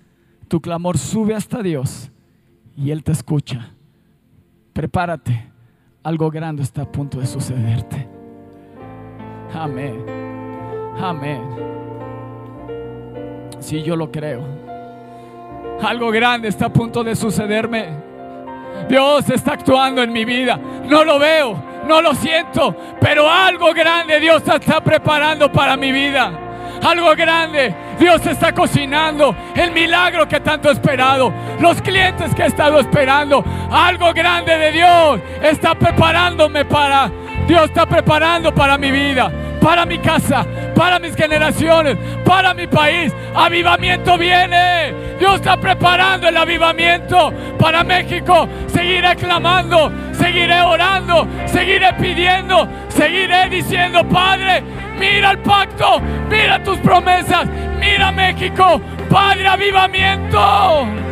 tu 0.50 0.60
clamor 0.60 0.98
sube 0.98 1.34
hasta 1.34 1.64
Dios 1.64 2.12
y 2.76 2.92
Él 2.92 3.02
te 3.04 3.14
escucha. 3.14 3.72
Prepárate, 4.74 5.50
algo 6.04 6.30
grande 6.30 6.64
está 6.64 6.82
a 6.82 6.92
punto 6.92 7.20
de 7.20 7.26
sucederte. 7.26 8.08
Amén. 9.54 10.06
Amén. 11.00 11.42
Si 13.60 13.82
yo 13.82 13.96
lo 13.96 14.12
creo. 14.12 14.44
Algo 15.82 16.12
grande 16.12 16.50
está 16.50 16.66
a 16.66 16.74
punto 16.74 17.04
de 17.06 17.16
sucederme. 17.16 17.88
Dios 18.90 19.30
está 19.30 19.54
actuando 19.54 20.04
en 20.04 20.12
mi 20.12 20.26
vida. 20.26 20.58
No 20.58 21.06
lo 21.06 21.20
veo, 21.20 21.64
no 21.88 22.02
lo 22.02 22.14
siento, 22.14 22.76
pero 23.00 23.30
algo 23.30 23.74
grande 23.74 24.20
Dios 24.20 24.44
está 24.46 24.84
preparando 24.84 25.50
para 25.52 25.78
mi 25.78 25.92
vida. 25.92 26.47
Algo 26.84 27.15
grande. 27.15 27.74
Dios 28.00 28.25
está 28.25 28.53
cocinando 28.53 29.36
el 29.55 29.72
milagro 29.72 30.27
que 30.27 30.39
tanto 30.39 30.69
he 30.69 30.74
esperado. 30.74 31.34
Los 31.60 31.81
clientes 31.81 32.34
que 32.36 32.43
he 32.43 32.48
estado 32.48 32.79
esperando. 32.79 33.43
Algo 33.72 34.13
grande 34.13 34.57
de 34.57 34.72
Dios 34.72 35.19
está 35.41 35.75
preparándome 35.75 36.65
para. 36.65 37.12
Dios 37.48 37.63
está 37.65 37.86
preparando 37.86 38.53
para 38.53 38.77
mi 38.77 38.91
vida 38.91 39.31
para 39.62 39.86
mi 39.86 39.98
casa, 40.00 40.46
para 40.76 41.00
mis 41.00 41.16
generaciones, 41.16 41.98
para 42.24 42.54
mi 42.54 42.68
país. 42.68 43.14
Avivamiento 43.36 44.18
viene. 44.18 44.94
Dios 45.20 45.36
está 45.36 45.58
preparando 45.58 46.28
el 46.28 46.38
avivamiento 46.38 47.34
para 47.60 47.84
México. 47.84 48.48
Seguiré 48.68 49.16
clamando, 49.16 49.92
seguiré 50.14 50.62
orando, 50.62 51.28
seguiré 51.46 51.94
pidiendo, 51.94 52.68
seguiré 52.90 53.50
diciendo, 53.50 54.08
Padre, 54.08 54.64
mira 55.00 55.32
el 55.32 55.40
pacto, 55.40 56.00
mira 56.30 56.64
tus 56.64 56.78
promesas, 56.80 57.48
mira 57.80 58.12
México, 58.12 58.82
Padre, 59.10 59.48
avivamiento. 59.48 61.07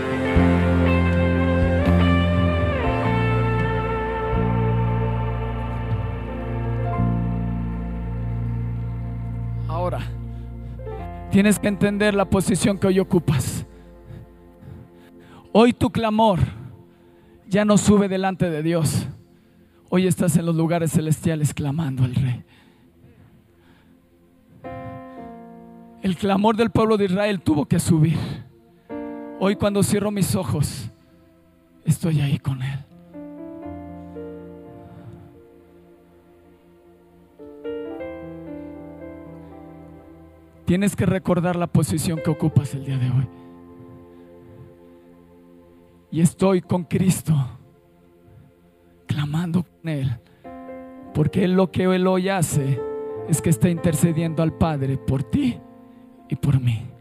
Tienes 11.35 11.59
que 11.59 11.67
entender 11.67 12.13
la 12.13 12.29
posición 12.29 12.77
que 12.77 12.87
hoy 12.87 12.97
ocupas. 12.97 13.65
Hoy 15.51 15.73
tu 15.73 15.89
clamor 15.89 16.39
ya 17.45 17.65
no 17.65 17.77
sube 17.77 18.07
delante 18.07 18.49
de 18.49 18.63
Dios. 18.63 19.05
Hoy 19.89 20.07
estás 20.07 20.37
en 20.37 20.45
los 20.45 20.55
lugares 20.55 20.93
celestiales 20.93 21.53
clamando 21.53 22.05
al 22.05 22.15
Rey. 22.15 22.45
El 26.03 26.15
clamor 26.15 26.55
del 26.55 26.69
pueblo 26.69 26.95
de 26.95 27.03
Israel 27.03 27.41
tuvo 27.41 27.65
que 27.65 27.79
subir. 27.79 28.17
Hoy 29.37 29.57
cuando 29.57 29.83
cierro 29.83 30.11
mis 30.11 30.35
ojos, 30.35 30.89
estoy 31.83 32.21
ahí 32.21 32.39
con 32.39 32.63
Él. 32.63 32.79
Tienes 40.65 40.95
que 40.95 41.05
recordar 41.05 41.55
la 41.55 41.67
posición 41.67 42.19
que 42.23 42.31
ocupas 42.31 42.73
el 42.73 42.85
día 42.85 42.97
de 42.97 43.09
hoy. 43.09 43.27
Y 46.11 46.21
estoy 46.21 46.61
con 46.61 46.83
Cristo, 46.85 47.33
clamando 49.05 49.63
con 49.63 49.89
Él, 49.89 50.17
porque 51.13 51.43
Él 51.43 51.53
lo 51.53 51.71
que 51.71 51.83
Él 51.83 52.07
hoy 52.07 52.29
hace 52.29 52.81
es 53.27 53.41
que 53.41 53.49
está 53.49 53.69
intercediendo 53.69 54.41
al 54.41 54.53
Padre 54.53 54.97
por 54.97 55.23
ti 55.23 55.59
y 56.29 56.35
por 56.35 56.59
mí. 56.59 56.94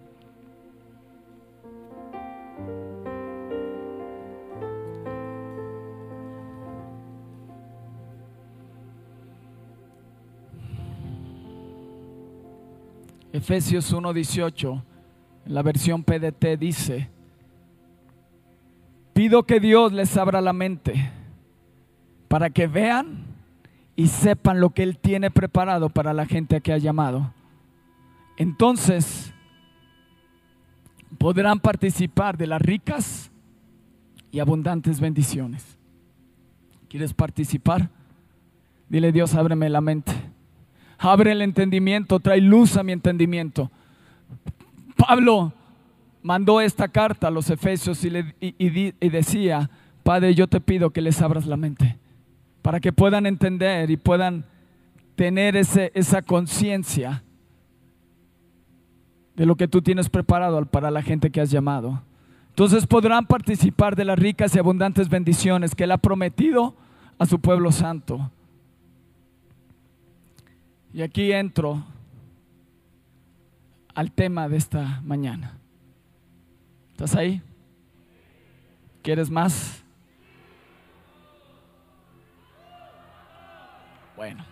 Efesios 13.35 13.93
1:18, 13.93 14.83
en 15.47 15.55
la 15.55 15.62
versión 15.62 16.05
PDT 16.05 16.57
dice, 16.57 17.11
pido 19.12 19.43
que 19.43 19.59
Dios 19.59 19.93
les 19.93 20.17
abra 20.17 20.41
la 20.41 20.53
mente 20.53 21.11
para 22.29 22.49
que 22.50 22.69
vean 22.69 23.25
y 23.97 24.07
sepan 24.07 24.61
lo 24.61 24.71
que 24.71 24.85
Él 24.85 24.99
tiene 24.99 25.33
preparado 25.33 25.88
para 25.88 26.12
la 26.12 26.26
gente 26.26 26.61
que 26.61 26.73
ha 26.73 26.79
llamado. 26.79 27.35
Entonces 28.37 29.35
podrán 31.19 31.59
participar 31.59 32.37
de 32.37 32.47
las 32.47 32.62
ricas 32.62 33.33
y 34.31 34.38
abundantes 34.38 35.00
bendiciones. 35.00 35.76
¿Quieres 36.88 37.12
participar? 37.12 37.91
Dile 38.88 39.11
Dios, 39.11 39.35
ábreme 39.35 39.69
la 39.69 39.81
mente. 39.81 40.12
Abre 41.05 41.33
el 41.33 41.43
entendimiento, 41.43 42.19
trae 42.19 42.41
luz 42.41 42.79
a 42.79 42.83
mi 42.83 42.93
entendimiento. 42.93 43.71
Pablo 44.97 45.53
mandó 46.23 46.63
esta 46.63 46.89
carta 46.89 47.29
a 47.29 47.31
los 47.31 47.51
efesios 47.51 48.03
y, 48.05 48.11
le, 48.11 48.35
y, 48.41 49.09
decía, 49.11 49.69
Padre, 50.03 50.35
yo 50.35 50.47
te 50.47 50.63
pido 50.63 50.91
que 50.91 51.03
les 51.03 51.21
abras 51.21 51.45
la 51.45 51.59
mente 51.59 51.99
para 52.63 52.81
que 52.81 52.91
puedan 52.91 53.27
entender 53.27 53.91
y 53.91 53.99
puedan 53.99 54.47
tener 55.15 55.57
ese, 55.57 55.93
esa 55.95 56.23
conciencia 56.23 57.23
de 59.37 59.45
lo 59.45 59.57
que 59.57 59.69
tú 59.69 59.83
tienes 59.83 60.09
preparado 60.09 60.65
para 60.65 60.91
la 60.91 61.03
gente 61.03 61.29
que 61.29 61.43
has 61.43 61.51
llamado. 61.51 62.03
Entonces 62.49 62.87
podrán 62.87 63.27
participar 63.27 63.95
de 63.95 64.07
las 64.07 64.19
ricas 64.19 64.57
y 64.57 64.59
abundantes 64.59 65.11
bendiciones 65.11 65.75
que 65.75 65.85
Él 65.85 65.93
ha 65.93 65.99
prometido 65.99 66.75
a 67.19 67.27
su 67.27 67.41
pueblo 67.41 67.73
santo. 67.73 68.31
Y 70.95 71.03
aquí 71.03 71.33
entro 71.33 71.83
al 73.97 74.13
tema 74.13 74.49
de 74.49 74.57
esta 74.57 75.01
mañana. 75.03 75.59
¿Estás 76.93 77.17
ahí? 77.17 77.43
¿Quieres 79.03 79.29
más? 79.29 79.83
Bueno. 84.15 84.45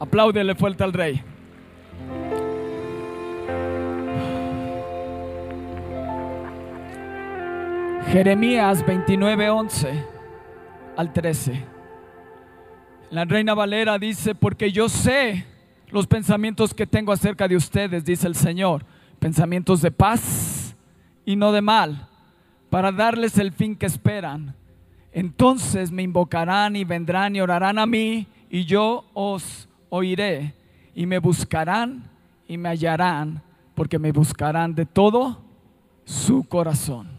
Apláudele 0.00 0.54
fuerte 0.54 0.82
al 0.82 0.94
rey. 0.94 1.22
Jeremías 8.06 8.86
29, 8.86 9.50
11 9.50 10.04
al 10.96 11.12
13. 11.12 11.73
La 13.14 13.24
reina 13.24 13.54
Valera 13.54 13.96
dice, 13.96 14.34
porque 14.34 14.72
yo 14.72 14.88
sé 14.88 15.46
los 15.90 16.08
pensamientos 16.08 16.74
que 16.74 16.84
tengo 16.84 17.12
acerca 17.12 17.46
de 17.46 17.54
ustedes, 17.54 18.04
dice 18.04 18.26
el 18.26 18.34
Señor, 18.34 18.84
pensamientos 19.20 19.82
de 19.82 19.92
paz 19.92 20.74
y 21.24 21.36
no 21.36 21.52
de 21.52 21.62
mal, 21.62 22.08
para 22.70 22.90
darles 22.90 23.38
el 23.38 23.52
fin 23.52 23.76
que 23.76 23.86
esperan. 23.86 24.56
Entonces 25.12 25.92
me 25.92 26.02
invocarán 26.02 26.74
y 26.74 26.82
vendrán 26.82 27.36
y 27.36 27.40
orarán 27.40 27.78
a 27.78 27.86
mí 27.86 28.26
y 28.50 28.64
yo 28.64 29.04
os 29.14 29.68
oiré 29.90 30.52
y 30.92 31.06
me 31.06 31.20
buscarán 31.20 32.10
y 32.48 32.58
me 32.58 32.70
hallarán 32.70 33.40
porque 33.76 34.00
me 34.00 34.10
buscarán 34.10 34.74
de 34.74 34.86
todo 34.86 35.40
su 36.04 36.42
corazón. 36.42 37.10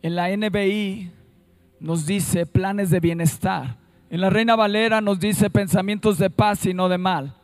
En 0.00 0.16
la 0.16 0.34
NBI 0.34 1.17
nos 1.80 2.06
dice 2.06 2.46
planes 2.46 2.90
de 2.90 3.00
bienestar. 3.00 3.76
En 4.10 4.20
la 4.20 4.30
Reina 4.30 4.56
Valera 4.56 5.00
nos 5.00 5.20
dice 5.20 5.50
pensamientos 5.50 6.18
de 6.18 6.30
paz 6.30 6.64
y 6.66 6.74
no 6.74 6.88
de 6.88 6.98
mal, 6.98 7.34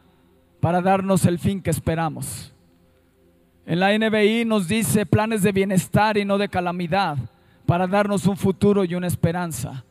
para 0.61 0.81
darnos 0.81 1.25
el 1.27 1.39
fin 1.39 1.61
que 1.61 1.71
esperamos. 1.71 2.53
En 3.67 3.81
la 3.81 3.97
NBI 3.97 4.45
nos 4.45 4.69
dice 4.69 5.07
planes 5.07 5.43
de 5.43 5.53
bienestar 5.53 6.17
y 6.17 6.25
no 6.25 6.39
de 6.39 6.49
calamidad, 6.49 7.17
para 7.67 7.87
darnos 7.87 8.27
un 8.27 8.37
futuro 8.37 8.85
y 8.85 8.95
una 8.95 9.07
esperanza. 9.07 9.85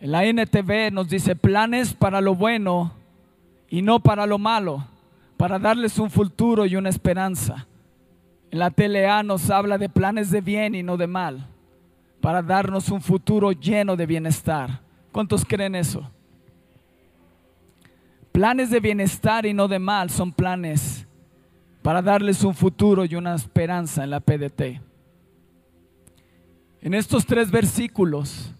En 0.00 0.12
la 0.12 0.24
NTV 0.24 0.92
nos 0.92 1.08
dice 1.08 1.36
planes 1.36 1.94
para 1.94 2.20
lo 2.20 2.34
bueno 2.34 2.92
y 3.68 3.82
no 3.82 4.00
para 4.00 4.26
lo 4.26 4.38
malo, 4.38 4.86
para 5.36 5.58
darles 5.58 5.98
un 5.98 6.10
futuro 6.10 6.66
y 6.66 6.76
una 6.76 6.88
esperanza. 6.88 7.66
En 8.50 8.58
la 8.60 8.70
TLA 8.70 9.22
nos 9.22 9.50
habla 9.50 9.78
de 9.78 9.88
planes 9.88 10.30
de 10.30 10.40
bien 10.40 10.74
y 10.74 10.82
no 10.82 10.96
de 10.96 11.06
mal 11.06 11.46
para 12.26 12.42
darnos 12.42 12.88
un 12.88 13.00
futuro 13.00 13.52
lleno 13.52 13.94
de 13.94 14.04
bienestar. 14.04 14.80
¿Cuántos 15.12 15.44
creen 15.44 15.76
eso? 15.76 16.10
Planes 18.32 18.68
de 18.68 18.80
bienestar 18.80 19.46
y 19.46 19.54
no 19.54 19.68
de 19.68 19.78
mal 19.78 20.10
son 20.10 20.32
planes 20.32 21.06
para 21.82 22.02
darles 22.02 22.42
un 22.42 22.52
futuro 22.52 23.04
y 23.04 23.14
una 23.14 23.36
esperanza 23.36 24.02
en 24.02 24.10
la 24.10 24.18
PDT. 24.18 24.82
En 26.80 26.94
estos 26.94 27.24
tres 27.24 27.48
versículos 27.48 28.52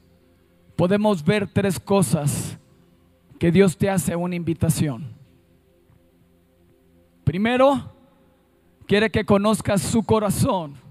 podemos 0.77 1.25
ver 1.25 1.49
tres 1.53 1.81
cosas 1.81 2.57
que 3.37 3.51
Dios 3.51 3.77
te 3.77 3.91
hace 3.91 4.15
una 4.15 4.37
invitación. 4.37 5.13
Primero, 7.25 7.93
quiere 8.87 9.11
que 9.11 9.25
conozcas 9.25 9.83
su 9.83 10.05
corazón 10.05 10.86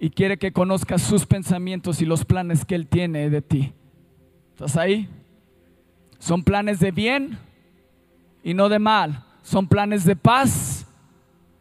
y 0.00 0.08
quiere 0.08 0.38
que 0.38 0.50
conozcas 0.50 1.02
sus 1.02 1.26
pensamientos 1.26 2.00
y 2.00 2.06
los 2.06 2.24
planes 2.24 2.64
que 2.64 2.74
Él 2.74 2.86
tiene 2.86 3.28
de 3.28 3.42
ti. 3.42 3.74
¿Estás 4.52 4.78
ahí? 4.78 5.06
Son 6.18 6.42
planes 6.42 6.80
de 6.80 6.90
bien 6.90 7.38
y 8.42 8.54
no 8.54 8.70
de 8.70 8.78
mal. 8.78 9.24
Son 9.42 9.68
planes 9.68 10.06
de 10.06 10.16
paz. 10.16 10.86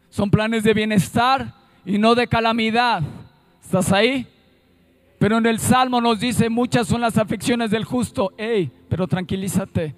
Son 0.09 0.31
planes 0.31 0.63
de 0.63 0.73
bienestar 0.73 1.53
y 1.85 1.97
no 1.97 2.15
de 2.15 2.27
calamidad. 2.27 3.03
¿Estás 3.61 3.91
ahí? 3.91 4.25
Pero 5.19 5.37
en 5.37 5.45
el 5.45 5.59
Salmo 5.59 5.99
nos 5.99 6.21
dice, 6.21 6.49
muchas 6.49 6.87
son 6.87 7.01
las 7.01 7.17
aflicciones 7.17 7.71
del 7.71 7.83
justo. 7.83 8.31
Hey, 8.37 8.71
pero 8.87 9.05
tranquilízate, 9.05 9.93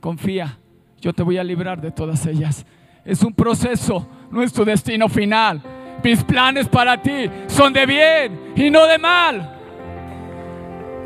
confía, 0.00 0.58
yo 1.00 1.12
te 1.12 1.22
voy 1.22 1.38
a 1.38 1.44
librar 1.44 1.80
de 1.80 1.92
todas 1.92 2.26
ellas. 2.26 2.66
Es 3.04 3.22
un 3.22 3.32
proceso, 3.32 4.08
no 4.32 4.42
es 4.42 4.52
tu 4.52 4.64
destino 4.64 5.08
final. 5.08 5.62
Mis 6.04 6.22
planes 6.22 6.68
para 6.68 7.00
ti 7.00 7.30
son 7.46 7.72
de 7.72 7.86
bien 7.86 8.52
y 8.54 8.70
no 8.70 8.86
de 8.86 8.98
mal. 8.98 9.50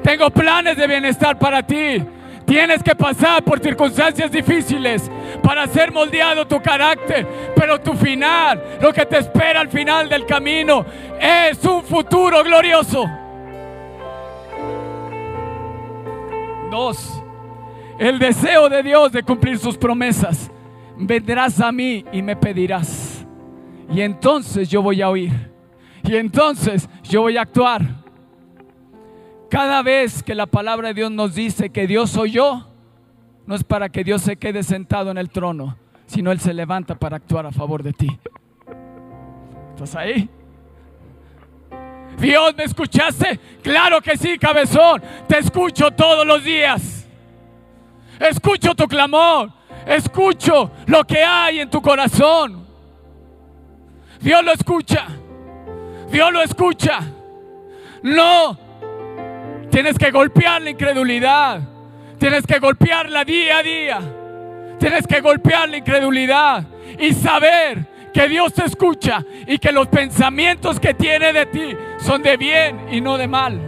Tengo 0.02 0.28
planes 0.28 0.76
de 0.76 0.88
bienestar 0.88 1.38
para 1.38 1.62
ti. 1.62 2.04
Tienes 2.44 2.82
que 2.82 2.96
pasar 2.96 3.44
por 3.44 3.60
circunstancias 3.60 4.32
difíciles 4.32 5.08
para 5.40 5.68
ser 5.68 5.92
moldeado 5.92 6.48
tu 6.48 6.60
carácter, 6.60 7.24
pero 7.54 7.80
tu 7.80 7.92
final, 7.92 8.78
lo 8.80 8.92
que 8.92 9.06
te 9.06 9.18
espera 9.18 9.60
al 9.60 9.68
final 9.68 10.08
del 10.08 10.26
camino, 10.26 10.84
es 11.20 11.64
un 11.64 11.84
futuro 11.84 12.42
glorioso. 12.42 13.04
Dos, 16.72 17.22
el 18.00 18.18
deseo 18.18 18.68
de 18.68 18.82
Dios 18.82 19.12
de 19.12 19.22
cumplir 19.22 19.58
sus 19.58 19.78
promesas. 19.78 20.50
Vendrás 20.96 21.60
a 21.60 21.70
mí 21.70 22.04
y 22.10 22.20
me 22.20 22.34
pedirás. 22.34 23.17
Y 23.90 24.00
entonces 24.02 24.68
yo 24.68 24.82
voy 24.82 25.02
a 25.02 25.08
oír. 25.08 25.50
Y 26.02 26.16
entonces 26.16 26.88
yo 27.04 27.22
voy 27.22 27.36
a 27.36 27.42
actuar. 27.42 27.82
Cada 29.50 29.82
vez 29.82 30.22
que 30.22 30.34
la 30.34 30.46
palabra 30.46 30.88
de 30.88 30.94
Dios 30.94 31.10
nos 31.10 31.34
dice 31.34 31.70
que 31.70 31.86
Dios 31.86 32.10
soy 32.10 32.32
yo, 32.32 32.68
no 33.46 33.54
es 33.54 33.64
para 33.64 33.88
que 33.88 34.04
Dios 34.04 34.22
se 34.22 34.36
quede 34.36 34.62
sentado 34.62 35.10
en 35.10 35.16
el 35.16 35.30
trono, 35.30 35.76
sino 36.06 36.30
Él 36.32 36.38
se 36.38 36.52
levanta 36.52 36.94
para 36.94 37.16
actuar 37.16 37.46
a 37.46 37.52
favor 37.52 37.82
de 37.82 37.94
ti. 37.94 38.18
¿Estás 39.70 39.96
ahí? 39.96 40.28
Dios, 42.18 42.54
¿me 42.56 42.64
escuchaste? 42.64 43.38
Claro 43.62 44.00
que 44.02 44.16
sí, 44.16 44.38
cabezón. 44.38 45.02
Te 45.26 45.38
escucho 45.38 45.90
todos 45.92 46.26
los 46.26 46.44
días. 46.44 47.06
Escucho 48.20 48.74
tu 48.74 48.86
clamor. 48.86 49.50
Escucho 49.86 50.70
lo 50.86 51.04
que 51.04 51.22
hay 51.22 51.60
en 51.60 51.70
tu 51.70 51.80
corazón. 51.80 52.67
Dios 54.20 54.44
lo 54.44 54.52
escucha. 54.52 55.06
Dios 56.10 56.32
lo 56.32 56.42
escucha. 56.42 57.00
No. 58.02 58.58
Tienes 59.70 59.98
que 59.98 60.10
golpear 60.10 60.62
la 60.62 60.70
incredulidad. 60.70 61.60
Tienes 62.18 62.46
que 62.46 62.58
golpearla 62.58 63.24
día 63.24 63.58
a 63.58 63.62
día. 63.62 64.00
Tienes 64.78 65.06
que 65.06 65.20
golpear 65.20 65.68
la 65.68 65.78
incredulidad 65.78 66.64
y 66.98 67.12
saber 67.12 67.86
que 68.12 68.28
Dios 68.28 68.52
te 68.54 68.64
escucha 68.64 69.24
y 69.46 69.58
que 69.58 69.72
los 69.72 69.88
pensamientos 69.88 70.80
que 70.80 70.94
tiene 70.94 71.32
de 71.32 71.46
ti 71.46 71.76
son 71.98 72.22
de 72.22 72.36
bien 72.36 72.86
y 72.90 73.00
no 73.00 73.18
de 73.18 73.28
mal. 73.28 73.60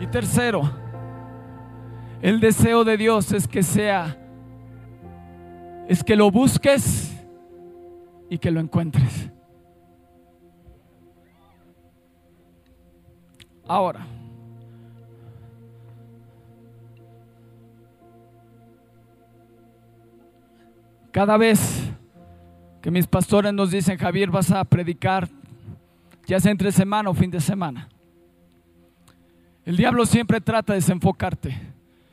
Y 0.00 0.06
tercero, 0.06 0.70
el 2.20 2.40
deseo 2.40 2.84
de 2.84 2.96
Dios 2.96 3.32
es 3.32 3.46
que 3.46 3.62
sea 3.62 4.16
es 5.88 6.02
que 6.04 6.16
lo 6.16 6.30
busques 6.30 7.12
y 8.28 8.38
que 8.38 8.50
lo 8.50 8.60
encuentres. 8.60 9.28
Ahora, 13.66 14.06
cada 21.10 21.36
vez 21.36 21.90
que 22.80 22.90
mis 22.90 23.06
pastores 23.06 23.52
nos 23.52 23.70
dicen, 23.70 23.96
Javier, 23.96 24.30
vas 24.30 24.50
a 24.50 24.64
predicar, 24.64 25.28
ya 26.26 26.40
sea 26.40 26.50
entre 26.50 26.72
semana 26.72 27.10
o 27.10 27.14
fin 27.14 27.30
de 27.30 27.40
semana, 27.40 27.88
el 29.64 29.76
diablo 29.76 30.04
siempre 30.06 30.40
trata 30.40 30.72
de 30.72 30.80
desenfocarte, 30.80 31.56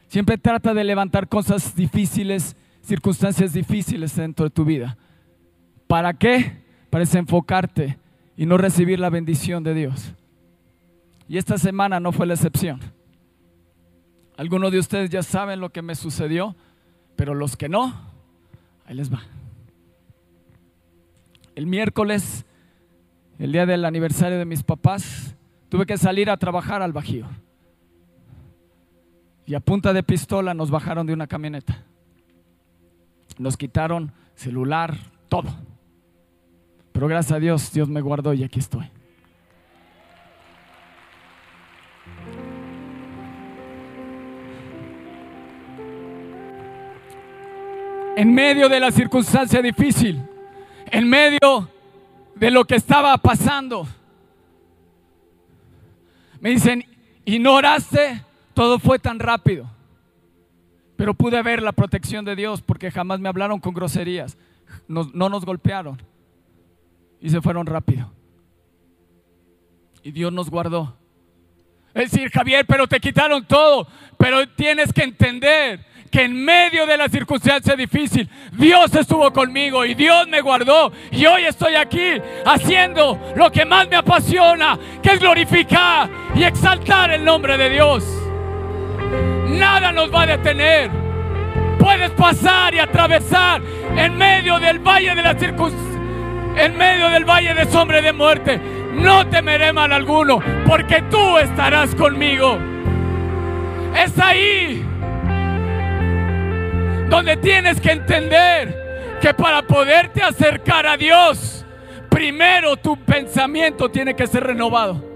siempre 0.08 0.38
trata 0.38 0.74
de 0.74 0.84
levantar 0.84 1.28
cosas 1.28 1.76
difíciles 1.76 2.56
circunstancias 2.90 3.54
difíciles 3.54 4.16
dentro 4.16 4.46
de 4.46 4.50
tu 4.50 4.66
vida. 4.66 4.98
¿Para 5.88 6.14
qué? 6.14 6.64
Para 6.90 7.06
desenfocarte 7.06 7.98
y 8.36 8.46
no 8.46 8.58
recibir 8.58 9.00
la 9.00 9.10
bendición 9.10 9.64
de 9.64 9.74
Dios. 9.74 10.14
Y 11.28 11.38
esta 11.38 11.58
semana 11.58 12.00
no 12.00 12.12
fue 12.12 12.26
la 12.26 12.34
excepción. 12.34 12.80
Algunos 14.36 14.72
de 14.72 14.80
ustedes 14.80 15.10
ya 15.10 15.22
saben 15.22 15.60
lo 15.60 15.70
que 15.70 15.82
me 15.82 15.96
sucedió, 15.96 16.56
pero 17.16 17.36
los 17.36 17.56
que 17.56 17.70
no, 17.70 17.94
ahí 18.86 18.96
les 18.96 19.14
va. 19.14 19.22
El 21.56 21.68
miércoles, 21.68 22.46
el 23.38 23.52
día 23.52 23.66
del 23.66 23.86
aniversario 23.86 24.40
de 24.40 24.46
mis 24.46 24.64
papás, 24.64 25.36
tuve 25.70 25.86
que 25.86 25.98
salir 25.98 26.30
a 26.30 26.38
trabajar 26.38 26.82
al 26.82 26.94
Bajío. 26.94 27.28
Y 29.46 29.56
a 29.56 29.60
punta 29.60 29.94
de 29.94 30.02
pistola 30.02 30.54
nos 30.54 30.72
bajaron 30.72 31.06
de 31.06 31.14
una 31.14 31.28
camioneta. 31.28 31.84
Nos 33.40 33.56
quitaron 33.56 34.12
celular, 34.36 34.98
todo. 35.30 35.50
Pero 36.92 37.08
gracias 37.08 37.32
a 37.32 37.40
Dios, 37.40 37.72
Dios 37.72 37.88
me 37.88 38.02
guardó 38.02 38.34
y 38.34 38.44
aquí 38.44 38.60
estoy. 38.60 38.92
En 48.18 48.34
medio 48.34 48.68
de 48.68 48.82
la 48.82 48.92
circunstancia 48.92 49.62
difícil, 49.62 50.22
en 50.88 51.10
medio 51.10 51.70
de 52.36 52.52
lo 52.52 52.66
que 52.66 52.76
estaba 52.76 53.18
pasando, 53.20 53.88
me 56.42 56.50
dicen, 56.50 56.84
¿y 57.24 57.40
no 57.40 57.56
oraste? 57.56 58.22
Todo 58.54 58.80
fue 58.80 59.00
tan 59.00 59.18
rápido. 59.18 59.79
Pero 61.00 61.14
pude 61.14 61.42
ver 61.42 61.64
la 61.64 61.72
protección 61.72 62.26
de 62.26 62.36
Dios 62.36 62.62
porque 62.62 62.92
jamás 62.92 63.22
me 63.22 63.30
hablaron 63.30 63.62
con 63.62 63.74
groserías. 63.74 64.38
no 64.90 65.30
nos 65.30 65.46
golpearon. 65.46 66.02
Y 67.22 67.30
se 67.30 67.40
fueron 67.40 67.66
rápido. 67.66 68.12
Y 70.04 70.12
Dios 70.12 70.34
nos 70.34 70.50
guardó. 70.50 70.98
Es 71.94 72.12
decir, 72.12 72.30
Javier, 72.30 72.66
pero 72.68 72.86
te 72.86 73.00
quitaron 73.00 73.46
todo. 73.46 73.88
Pero 74.18 74.46
tienes 74.50 74.92
que 74.92 75.04
entender 75.04 75.86
que 76.12 76.24
en 76.24 76.36
medio 76.44 76.86
de 76.86 76.98
la 76.98 77.08
circunstancia 77.08 77.78
difícil, 77.78 78.30
Dios 78.52 78.94
estuvo 78.94 79.32
conmigo 79.32 79.86
y 79.86 79.94
Dios 79.94 80.28
me 80.28 80.42
guardó. 80.42 80.92
Y 81.14 81.26
hoy 81.26 81.46
estoy 81.46 81.76
aquí 81.76 82.22
haciendo 82.46 83.18
lo 83.38 83.50
que 83.50 83.64
más 83.64 83.88
me 83.88 83.96
apasiona, 83.96 84.78
que 85.02 85.14
es 85.14 85.20
glorificar 85.22 86.10
y 86.36 86.44
exaltar 86.44 87.10
el 87.12 87.24
nombre 87.24 87.58
de 87.58 87.70
Dios. 87.70 88.29
Nada 89.60 89.92
nos 89.92 90.14
va 90.14 90.22
a 90.22 90.26
detener. 90.26 90.90
Puedes 91.78 92.12
pasar 92.12 92.74
y 92.74 92.80
atravesar 92.80 93.62
en 93.96 94.18
medio 94.18 94.58
del 94.60 94.80
valle 94.80 95.14
de 95.14 95.22
la 95.22 95.38
circunstancia, 95.38 96.00
en 96.58 96.78
medio 96.78 97.10
del 97.10 97.26
valle 97.26 97.54
de 97.54 97.66
sombra 97.66 98.02
de 98.02 98.14
muerte. 98.14 98.60
No 98.94 99.28
temeré 99.28 99.74
mal 99.74 99.92
alguno, 99.92 100.40
porque 100.66 101.02
tú 101.12 101.38
estarás 101.38 101.94
conmigo. 101.96 102.58
Es 103.96 104.18
ahí 104.18 104.86
donde 107.10 107.38
tienes 107.38 107.82
que 107.82 107.92
entender 107.92 109.18
que 109.22 109.34
para 109.34 109.62
poderte 109.62 110.24
acercar 110.24 110.88
a 110.88 110.96
Dios, 110.96 111.66
primero 112.10 112.78
tu 112.78 112.96
pensamiento 112.98 113.90
tiene 113.90 114.16
que 114.16 114.26
ser 114.26 114.44
renovado. 114.44 115.09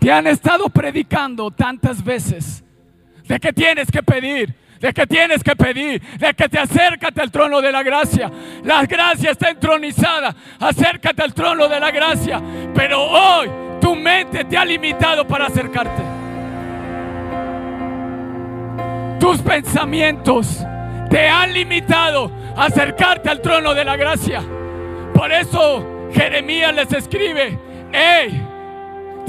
Te 0.00 0.10
han 0.10 0.26
estado 0.26 0.70
predicando 0.70 1.50
tantas 1.50 2.02
veces 2.02 2.64
de 3.28 3.38
que 3.38 3.52
tienes 3.52 3.90
que 3.90 4.02
pedir, 4.02 4.54
de 4.80 4.94
que 4.94 5.06
tienes 5.06 5.44
que 5.44 5.54
pedir, 5.54 6.00
de 6.18 6.32
que 6.32 6.48
te 6.48 6.58
acércate 6.58 7.20
al 7.20 7.30
trono 7.30 7.60
de 7.60 7.70
la 7.70 7.82
gracia. 7.82 8.30
La 8.64 8.86
gracia 8.86 9.30
está 9.30 9.50
entronizada, 9.50 10.34
acércate 10.58 11.22
al 11.22 11.34
trono 11.34 11.68
de 11.68 11.78
la 11.78 11.90
gracia. 11.90 12.40
Pero 12.74 12.98
hoy 13.02 13.50
tu 13.78 13.94
mente 13.94 14.44
te 14.44 14.56
ha 14.56 14.64
limitado 14.64 15.26
para 15.26 15.46
acercarte. 15.46 16.02
Tus 19.20 19.42
pensamientos 19.42 20.64
te 21.10 21.28
han 21.28 21.52
limitado 21.52 22.32
a 22.56 22.64
acercarte 22.64 23.28
al 23.28 23.42
trono 23.42 23.74
de 23.74 23.84
la 23.84 23.96
gracia. 23.96 24.42
Por 25.12 25.30
eso 25.30 26.08
Jeremías 26.14 26.74
les 26.74 26.90
escribe, 26.94 27.58
hey, 27.92 28.49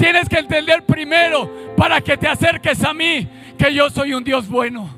tienes 0.02 0.28
que 0.28 0.40
entender 0.40 0.84
primero 0.84 1.48
para 1.76 2.00
que 2.00 2.16
te 2.16 2.26
acerques 2.26 2.82
a 2.82 2.92
mí 2.92 3.28
que 3.56 3.72
yo 3.72 3.88
soy 3.88 4.12
un 4.14 4.24
Dios 4.24 4.48
bueno 4.48 4.90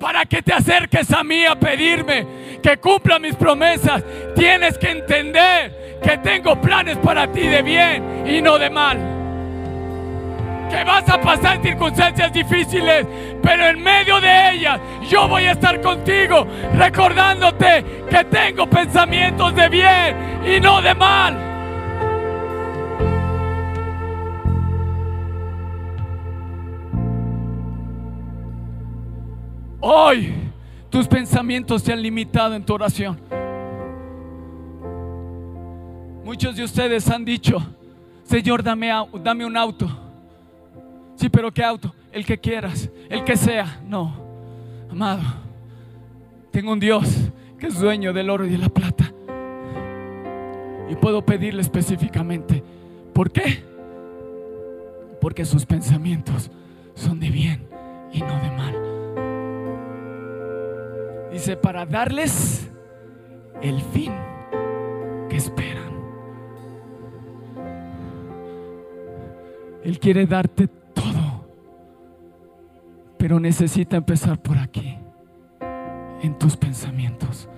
para 0.00 0.24
que 0.24 0.40
te 0.40 0.54
acerques 0.54 1.12
a 1.12 1.22
mí 1.22 1.44
a 1.44 1.54
pedirme 1.54 2.26
que 2.62 2.78
cumpla 2.78 3.18
mis 3.18 3.36
promesas, 3.36 4.02
tienes 4.34 4.78
que 4.78 4.90
entender 4.90 5.98
que 6.02 6.16
tengo 6.16 6.58
planes 6.62 6.96
para 6.96 7.30
ti 7.30 7.42
de 7.42 7.60
bien 7.60 8.24
y 8.26 8.40
no 8.40 8.58
de 8.58 8.70
mal. 8.70 8.96
Que 10.70 10.82
vas 10.84 11.06
a 11.10 11.20
pasar 11.20 11.60
circunstancias 11.60 12.32
difíciles, 12.32 13.06
pero 13.42 13.66
en 13.66 13.82
medio 13.82 14.18
de 14.18 14.52
ellas 14.52 14.80
yo 15.10 15.28
voy 15.28 15.44
a 15.44 15.52
estar 15.52 15.78
contigo, 15.82 16.46
recordándote 16.74 17.84
que 18.08 18.24
tengo 18.24 18.66
pensamientos 18.66 19.54
de 19.54 19.68
bien 19.68 20.16
y 20.46 20.58
no 20.58 20.80
de 20.80 20.94
mal. 20.94 21.47
Hoy 29.80 30.32
tus 30.90 31.06
pensamientos 31.06 31.82
se 31.82 31.92
han 31.92 32.02
limitado 32.02 32.54
en 32.54 32.64
tu 32.64 32.74
oración. 32.74 33.18
Muchos 36.24 36.56
de 36.56 36.64
ustedes 36.64 37.08
han 37.08 37.24
dicho, 37.24 37.58
Señor, 38.24 38.62
dame, 38.62 38.90
dame 39.22 39.46
un 39.46 39.56
auto. 39.56 39.88
Sí, 41.16 41.28
pero 41.28 41.52
¿qué 41.52 41.62
auto? 41.62 41.94
El 42.12 42.26
que 42.26 42.38
quieras, 42.38 42.90
el 43.08 43.24
que 43.24 43.36
sea. 43.36 43.80
No, 43.86 44.14
amado, 44.90 45.22
tengo 46.50 46.72
un 46.72 46.80
Dios 46.80 47.30
que 47.58 47.68
es 47.68 47.78
dueño 47.78 48.12
del 48.12 48.30
oro 48.30 48.44
y 48.44 48.50
de 48.50 48.58
la 48.58 48.68
plata. 48.68 49.12
Y 50.88 50.96
puedo 50.96 51.24
pedirle 51.24 51.60
específicamente, 51.60 52.62
¿por 53.12 53.30
qué? 53.30 53.62
Porque 55.20 55.44
sus 55.44 55.66
pensamientos 55.66 56.50
son 56.94 57.20
de 57.20 57.30
bien 57.30 57.66
y 58.12 58.20
no 58.20 58.40
de 58.40 58.50
mal. 58.50 58.87
Dice, 61.32 61.56
para 61.56 61.84
darles 61.84 62.70
el 63.60 63.80
fin 63.82 64.12
que 65.28 65.36
esperan. 65.36 65.92
Él 69.84 69.98
quiere 69.98 70.26
darte 70.26 70.68
todo, 70.68 71.48
pero 73.18 73.38
necesita 73.38 73.96
empezar 73.96 74.40
por 74.40 74.58
aquí, 74.58 74.98
en 76.22 76.36
tus 76.38 76.56
pensamientos. 76.56 77.48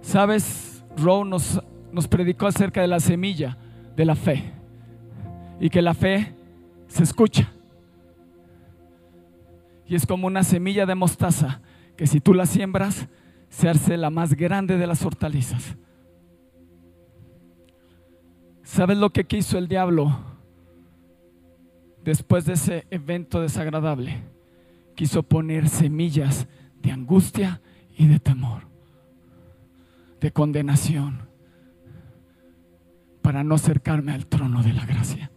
Sabes, 0.00 0.84
Rowe 0.96 1.24
nos, 1.24 1.60
nos 1.92 2.08
predicó 2.08 2.46
acerca 2.46 2.80
de 2.80 2.88
la 2.88 3.00
semilla 3.00 3.56
de 3.96 4.04
la 4.04 4.14
fe 4.14 4.52
y 5.60 5.68
que 5.70 5.82
la 5.82 5.94
fe 5.94 6.34
se 6.88 7.02
escucha. 7.02 7.52
Y 9.86 9.94
es 9.94 10.06
como 10.06 10.26
una 10.26 10.42
semilla 10.44 10.86
de 10.86 10.94
mostaza 10.94 11.60
que 12.00 12.06
si 12.06 12.18
tú 12.18 12.32
la 12.32 12.46
siembras, 12.46 13.08
se 13.50 13.68
hace 13.68 13.98
la 13.98 14.08
más 14.08 14.32
grande 14.32 14.78
de 14.78 14.86
las 14.86 15.04
hortalizas. 15.04 15.76
¿Sabes 18.62 18.96
lo 18.96 19.10
que 19.10 19.24
quiso 19.24 19.58
el 19.58 19.68
diablo 19.68 20.18
después 22.02 22.46
de 22.46 22.54
ese 22.54 22.86
evento 22.90 23.42
desagradable? 23.42 24.22
Quiso 24.94 25.22
poner 25.22 25.68
semillas 25.68 26.48
de 26.80 26.90
angustia 26.90 27.60
y 27.98 28.06
de 28.06 28.18
temor, 28.18 28.62
de 30.22 30.32
condenación, 30.32 31.28
para 33.20 33.44
no 33.44 33.56
acercarme 33.56 34.12
al 34.12 34.26
trono 34.26 34.62
de 34.62 34.72
la 34.72 34.86
gracia. 34.86 35.30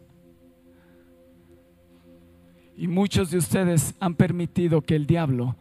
Y 2.78 2.88
muchos 2.88 3.32
de 3.32 3.38
ustedes 3.40 3.96
han 4.00 4.16
permitido 4.16 4.82
que 4.82 4.96
el 4.96 5.06
diablo 5.06 5.58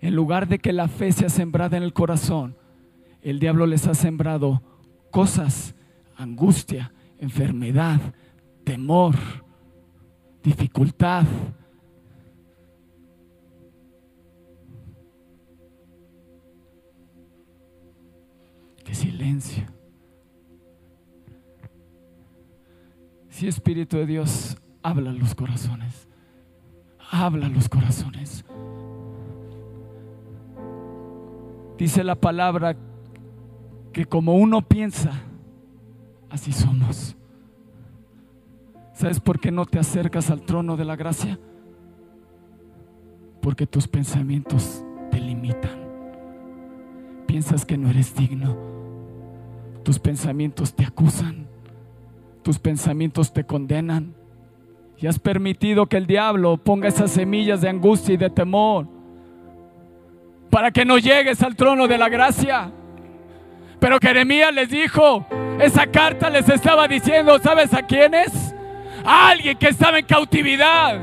en 0.00 0.14
lugar 0.14 0.48
de 0.48 0.58
que 0.58 0.72
la 0.72 0.88
fe 0.88 1.12
sea 1.12 1.28
sembrada 1.28 1.76
en 1.76 1.82
el 1.82 1.92
corazón, 1.92 2.56
el 3.22 3.40
diablo 3.40 3.66
les 3.66 3.86
ha 3.86 3.94
sembrado 3.94 4.62
cosas, 5.10 5.74
angustia, 6.16 6.92
enfermedad, 7.18 8.00
temor, 8.64 9.16
dificultad. 10.42 11.24
Qué 18.84 18.94
silencio. 18.94 19.64
Si 23.28 23.46
Espíritu 23.46 23.98
de 23.98 24.06
Dios 24.06 24.56
habla 24.82 25.12
los 25.12 25.34
corazones, 25.34 26.08
habla 27.10 27.48
los 27.48 27.68
corazones. 27.68 28.44
Dice 31.78 32.02
la 32.02 32.16
palabra 32.16 32.76
que 33.92 34.04
como 34.04 34.34
uno 34.34 34.62
piensa, 34.62 35.12
así 36.28 36.52
somos. 36.52 37.16
¿Sabes 38.92 39.20
por 39.20 39.38
qué 39.38 39.52
no 39.52 39.64
te 39.64 39.78
acercas 39.78 40.28
al 40.28 40.42
trono 40.42 40.76
de 40.76 40.84
la 40.84 40.96
gracia? 40.96 41.38
Porque 43.40 43.64
tus 43.64 43.86
pensamientos 43.86 44.82
te 45.12 45.20
limitan. 45.20 45.78
Piensas 47.26 47.64
que 47.64 47.78
no 47.78 47.90
eres 47.90 48.12
digno. 48.16 48.56
Tus 49.84 50.00
pensamientos 50.00 50.74
te 50.74 50.84
acusan. 50.84 51.46
Tus 52.42 52.58
pensamientos 52.58 53.32
te 53.32 53.44
condenan. 53.44 54.14
Y 54.96 55.06
has 55.06 55.20
permitido 55.20 55.86
que 55.86 55.96
el 55.96 56.08
diablo 56.08 56.56
ponga 56.56 56.88
esas 56.88 57.12
semillas 57.12 57.60
de 57.60 57.68
angustia 57.68 58.14
y 58.14 58.16
de 58.16 58.30
temor 58.30 58.97
para 60.50 60.70
que 60.70 60.84
no 60.84 60.98
llegues 60.98 61.42
al 61.42 61.56
trono 61.56 61.86
de 61.86 61.98
la 61.98 62.08
gracia. 62.08 62.70
Pero 63.80 63.98
Jeremías 64.00 64.52
les 64.52 64.70
dijo, 64.70 65.26
esa 65.60 65.86
carta 65.86 66.30
les 66.30 66.48
estaba 66.48 66.88
diciendo, 66.88 67.38
¿sabes 67.38 67.72
a 67.74 67.82
quiénes? 67.82 68.54
A 69.04 69.28
alguien 69.28 69.56
que 69.56 69.68
estaba 69.68 69.98
en 69.98 70.06
cautividad. 70.06 70.98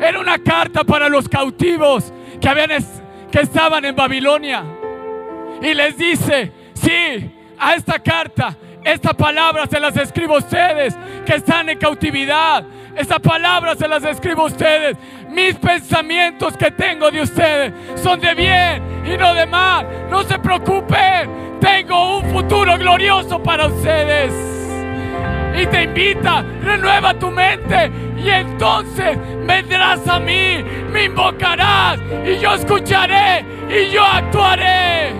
Era 0.00 0.20
una 0.20 0.38
carta 0.38 0.84
para 0.84 1.08
los 1.08 1.28
cautivos 1.28 2.12
que, 2.40 2.48
habían 2.48 2.70
que 3.30 3.40
estaban 3.40 3.84
en 3.84 3.96
Babilonia. 3.96 4.64
Y 5.62 5.74
les 5.74 5.96
dice, 5.96 6.52
sí, 6.74 7.32
a 7.58 7.74
esta 7.74 7.98
carta, 7.98 8.56
esta 8.84 9.14
palabra 9.14 9.66
se 9.66 9.80
las 9.80 9.96
escribo 9.96 10.36
a 10.36 10.38
ustedes 10.38 10.96
que 11.24 11.34
están 11.34 11.68
en 11.68 11.78
cautividad. 11.78 12.64
Esta 12.94 13.18
palabra 13.18 13.74
se 13.74 13.88
las 13.88 14.04
escribo 14.04 14.42
a 14.42 14.46
ustedes. 14.46 14.96
Mis 15.36 15.54
pensamientos 15.56 16.56
que 16.56 16.70
tengo 16.70 17.10
de 17.10 17.20
ustedes 17.20 17.70
son 18.02 18.18
de 18.18 18.34
bien 18.34 18.82
y 19.04 19.18
no 19.18 19.34
de 19.34 19.44
mal. 19.44 19.86
No 20.08 20.22
se 20.22 20.38
preocupen. 20.38 21.58
Tengo 21.60 22.20
un 22.20 22.30
futuro 22.30 22.78
glorioso 22.78 23.42
para 23.42 23.66
ustedes. 23.66 24.32
Y 25.54 25.66
te 25.66 25.82
invita, 25.82 26.42
renueva 26.62 27.12
tu 27.18 27.30
mente. 27.30 27.90
Y 28.16 28.30
entonces 28.30 29.18
vendrás 29.46 30.08
a 30.08 30.18
mí, 30.18 30.64
me 30.90 31.04
invocarás 31.04 31.98
y 32.26 32.38
yo 32.38 32.54
escucharé 32.54 33.44
y 33.68 33.90
yo 33.90 34.02
actuaré. 34.02 35.12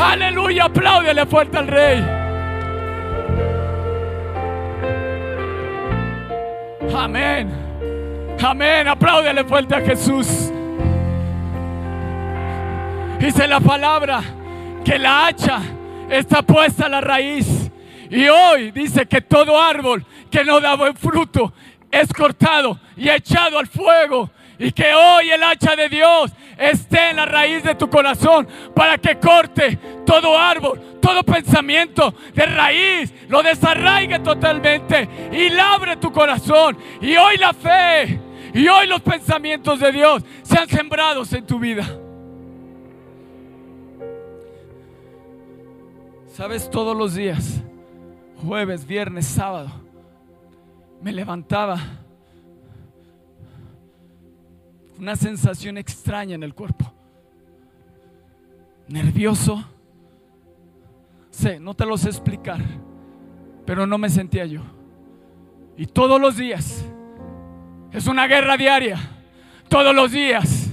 Aleluya, 0.00 0.64
apláudele 0.64 1.24
fuerte 1.26 1.58
al 1.58 1.68
rey. 1.68 2.04
Amén. 6.92 7.65
Amén. 8.42 8.86
Apláudele 8.86 9.44
fuerte 9.44 9.74
a 9.74 9.80
Jesús. 9.80 10.52
Dice 13.18 13.48
la 13.48 13.60
palabra 13.60 14.22
que 14.84 14.98
la 14.98 15.26
hacha 15.26 15.60
está 16.10 16.42
puesta 16.42 16.86
a 16.86 16.88
la 16.88 17.00
raíz. 17.00 17.70
Y 18.10 18.28
hoy 18.28 18.70
dice 18.70 19.06
que 19.06 19.20
todo 19.20 19.60
árbol 19.60 20.04
que 20.30 20.44
no 20.44 20.60
da 20.60 20.76
buen 20.76 20.94
fruto 20.94 21.52
es 21.90 22.12
cortado 22.12 22.78
y 22.96 23.08
echado 23.08 23.58
al 23.58 23.66
fuego. 23.66 24.30
Y 24.58 24.70
que 24.72 24.94
hoy 24.94 25.30
el 25.30 25.42
hacha 25.42 25.74
de 25.74 25.88
Dios 25.88 26.32
esté 26.58 27.10
en 27.10 27.16
la 27.16 27.26
raíz 27.26 27.62
de 27.62 27.74
tu 27.74 27.90
corazón 27.90 28.46
para 28.74 28.96
que 28.98 29.18
corte 29.18 29.78
todo 30.06 30.38
árbol, 30.38 30.98
todo 31.00 31.22
pensamiento 31.22 32.14
de 32.32 32.46
raíz, 32.46 33.12
lo 33.28 33.42
desarraigue 33.42 34.20
totalmente 34.20 35.08
y 35.32 35.50
labre 35.50 35.96
tu 35.96 36.12
corazón. 36.12 36.78
Y 37.02 37.16
hoy 37.16 37.36
la 37.36 37.52
fe 37.52 38.25
y 38.56 38.68
hoy 38.68 38.86
los 38.86 39.02
pensamientos 39.02 39.78
de 39.80 39.92
Dios 39.92 40.24
sean 40.42 40.66
sembrados 40.66 41.30
en 41.34 41.44
tu 41.44 41.58
vida. 41.58 41.86
Sabes, 46.32 46.70
todos 46.70 46.96
los 46.96 47.14
días, 47.14 47.62
jueves, 48.42 48.86
viernes, 48.86 49.26
sábado, 49.26 49.70
me 51.02 51.12
levantaba 51.12 51.78
una 54.98 55.16
sensación 55.16 55.76
extraña 55.76 56.34
en 56.34 56.42
el 56.42 56.54
cuerpo. 56.54 56.90
Nervioso. 58.88 59.62
Sé, 61.28 61.60
no 61.60 61.74
te 61.74 61.84
lo 61.84 61.98
sé 61.98 62.08
explicar, 62.08 62.62
pero 63.66 63.86
no 63.86 63.98
me 63.98 64.08
sentía 64.08 64.46
yo. 64.46 64.62
Y 65.76 65.84
todos 65.84 66.18
los 66.18 66.38
días, 66.38 66.86
es 67.96 68.06
una 68.06 68.26
guerra 68.26 68.56
diaria, 68.56 68.98
todos 69.68 69.94
los 69.94 70.12
días 70.12 70.66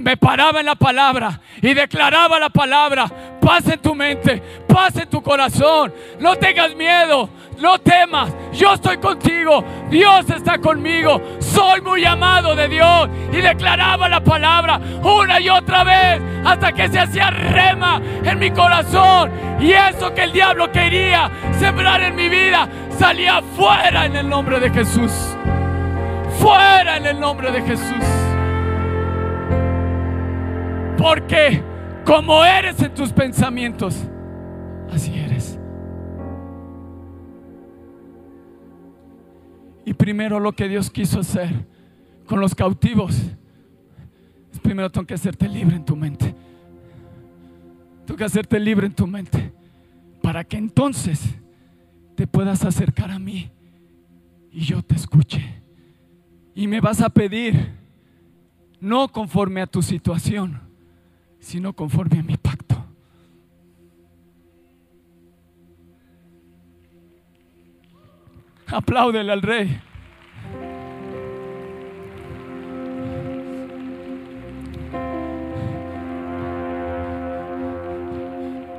me 0.00 0.16
paraba 0.16 0.60
en 0.60 0.66
la 0.66 0.74
palabra 0.74 1.40
y 1.62 1.72
declaraba 1.72 2.38
la 2.38 2.50
palabra. 2.50 3.06
Paz 3.40 3.68
en 3.68 3.78
tu 3.80 3.94
mente, 3.94 4.42
paz 4.66 4.96
en 4.96 5.08
tu 5.08 5.22
corazón. 5.22 5.92
No 6.18 6.34
tengas 6.36 6.74
miedo, 6.74 7.28
no 7.60 7.78
temas. 7.78 8.32
Yo 8.52 8.74
estoy 8.74 8.96
contigo. 8.96 9.64
Dios 9.90 10.28
está 10.30 10.58
conmigo. 10.58 11.20
Soy 11.38 11.80
muy 11.82 12.04
amado 12.04 12.56
de 12.56 12.68
Dios. 12.68 13.08
Y 13.32 13.36
declaraba 13.36 14.08
la 14.08 14.24
palabra 14.24 14.80
una 15.02 15.38
y 15.40 15.48
otra 15.48 15.84
vez 15.84 16.20
hasta 16.44 16.72
que 16.72 16.88
se 16.88 16.98
hacía 16.98 17.30
rema 17.30 18.00
en 18.24 18.38
mi 18.38 18.50
corazón. 18.50 19.30
Y 19.60 19.72
eso 19.72 20.12
que 20.12 20.24
el 20.24 20.32
diablo 20.32 20.72
quería 20.72 21.30
sembrar 21.58 22.02
en 22.02 22.16
mi 22.16 22.28
vida 22.28 22.68
salía 22.98 23.42
fuera 23.56 24.06
en 24.06 24.16
el 24.16 24.28
nombre 24.28 24.58
de 24.58 24.70
Jesús. 24.70 25.12
Fuera 26.38 26.96
en 26.96 27.06
el 27.06 27.20
nombre 27.20 27.50
de 27.50 27.62
Jesús. 27.62 28.04
Porque 30.96 31.62
como 32.04 32.44
eres 32.44 32.80
en 32.82 32.94
tus 32.94 33.12
pensamientos, 33.12 34.04
así 34.90 35.18
eres. 35.18 35.58
Y 39.84 39.94
primero 39.94 40.40
lo 40.40 40.52
que 40.52 40.68
Dios 40.68 40.90
quiso 40.90 41.20
hacer 41.20 41.66
con 42.26 42.40
los 42.40 42.54
cautivos 42.54 43.20
es 44.52 44.60
primero 44.60 44.90
tengo 44.90 45.06
que 45.06 45.14
hacerte 45.14 45.48
libre 45.48 45.76
en 45.76 45.84
tu 45.84 45.96
mente. 45.96 46.34
Tengo 48.06 48.16
que 48.16 48.24
hacerte 48.24 48.60
libre 48.60 48.86
en 48.86 48.94
tu 48.94 49.06
mente 49.06 49.52
para 50.22 50.44
que 50.44 50.56
entonces 50.56 51.20
te 52.14 52.26
puedas 52.26 52.64
acercar 52.64 53.10
a 53.10 53.18
mí 53.18 53.50
y 54.52 54.60
yo 54.60 54.82
te 54.82 54.94
escuche. 54.94 55.63
Y 56.54 56.66
me 56.68 56.80
vas 56.80 57.00
a 57.00 57.08
pedir, 57.08 57.72
no 58.80 59.08
conforme 59.08 59.60
a 59.60 59.66
tu 59.66 59.82
situación, 59.82 60.60
sino 61.40 61.72
conforme 61.72 62.20
a 62.20 62.22
mi 62.22 62.36
pacto. 62.36 62.76
Apláudele 68.66 69.32
al 69.32 69.42
rey. 69.42 69.80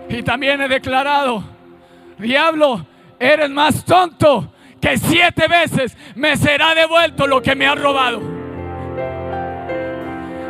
Y 0.09 0.23
también 0.23 0.61
he 0.61 0.67
declarado, 0.69 1.43
diablo, 2.17 2.85
eres 3.19 3.49
más 3.49 3.83
tonto 3.83 4.54
que 4.85 4.99
siete 4.99 5.47
veces 5.47 5.97
me 6.13 6.37
será 6.37 6.75
devuelto 6.75 7.25
lo 7.25 7.41
que 7.41 7.55
me 7.55 7.65
ha 7.65 7.73
robado. 7.73 8.21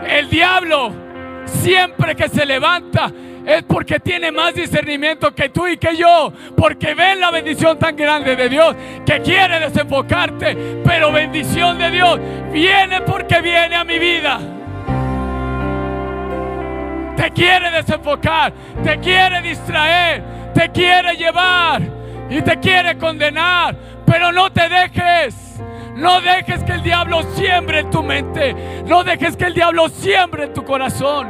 El 0.09 0.29
diablo 0.29 0.91
siempre 1.45 2.17
que 2.17 2.27
se 2.27 2.45
levanta 2.45 3.13
es 3.45 3.63
porque 3.63 4.01
tiene 4.01 4.33
más 4.33 4.53
discernimiento 4.53 5.33
que 5.33 5.47
tú 5.47 5.69
y 5.69 5.77
que 5.77 5.95
yo, 5.95 6.33
porque 6.57 6.93
ven 6.93 7.21
la 7.21 7.31
bendición 7.31 7.79
tan 7.79 7.95
grande 7.95 8.35
de 8.35 8.49
Dios 8.49 8.75
que 9.05 9.21
quiere 9.21 9.57
desenfocarte, 9.57 10.81
pero 10.83 11.13
bendición 11.13 11.77
de 11.77 11.91
Dios 11.91 12.19
viene 12.51 12.99
porque 13.03 13.39
viene 13.39 13.75
a 13.77 13.85
mi 13.85 13.97
vida. 13.97 14.37
Te 17.15 17.31
quiere 17.31 17.71
desenfocar, 17.71 18.51
te 18.83 18.99
quiere 18.99 19.41
distraer, 19.41 20.51
te 20.53 20.69
quiere 20.73 21.15
llevar 21.15 21.81
y 22.29 22.41
te 22.41 22.59
quiere 22.59 22.97
condenar, 22.97 23.75
pero 24.05 24.31
no 24.31 24.51
te 24.51 24.67
dejes. 24.69 25.35
No 25.95 26.19
dejes 26.19 26.63
que 26.63 26.73
el 26.73 26.83
diablo 26.83 27.23
siembre 27.35 27.79
en 27.79 27.89
tu 27.89 28.03
mente. 28.03 28.83
No 28.85 29.03
dejes 29.03 29.37
que 29.37 29.45
el 29.45 29.53
diablo 29.53 29.87
siembre 29.89 30.45
en 30.45 30.53
tu 30.53 30.63
corazón. 30.63 31.27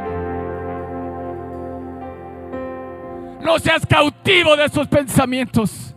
No 3.40 3.58
seas 3.60 3.86
cautivo 3.86 4.56
de 4.56 4.64
esos 4.64 4.88
pensamientos. 4.88 5.94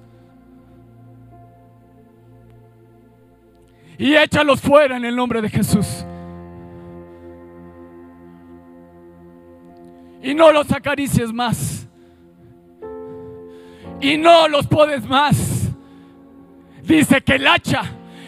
Y 3.98 4.16
échalos 4.16 4.62
fuera 4.62 4.98
en 4.98 5.04
el 5.04 5.16
nombre 5.16 5.42
de 5.42 5.50
Jesús. 5.50 6.06
Y 10.22 10.36
no 10.36 10.52
los 10.52 10.72
acaricies 10.72 11.34
más. 11.34 11.88
Y 14.00 14.16
no 14.18 14.48
los 14.48 14.68
podes 14.68 15.06
más. 15.08 15.59
Dice 16.90 17.22
que 17.22 17.36
el 17.36 17.46
hacha 17.46 17.84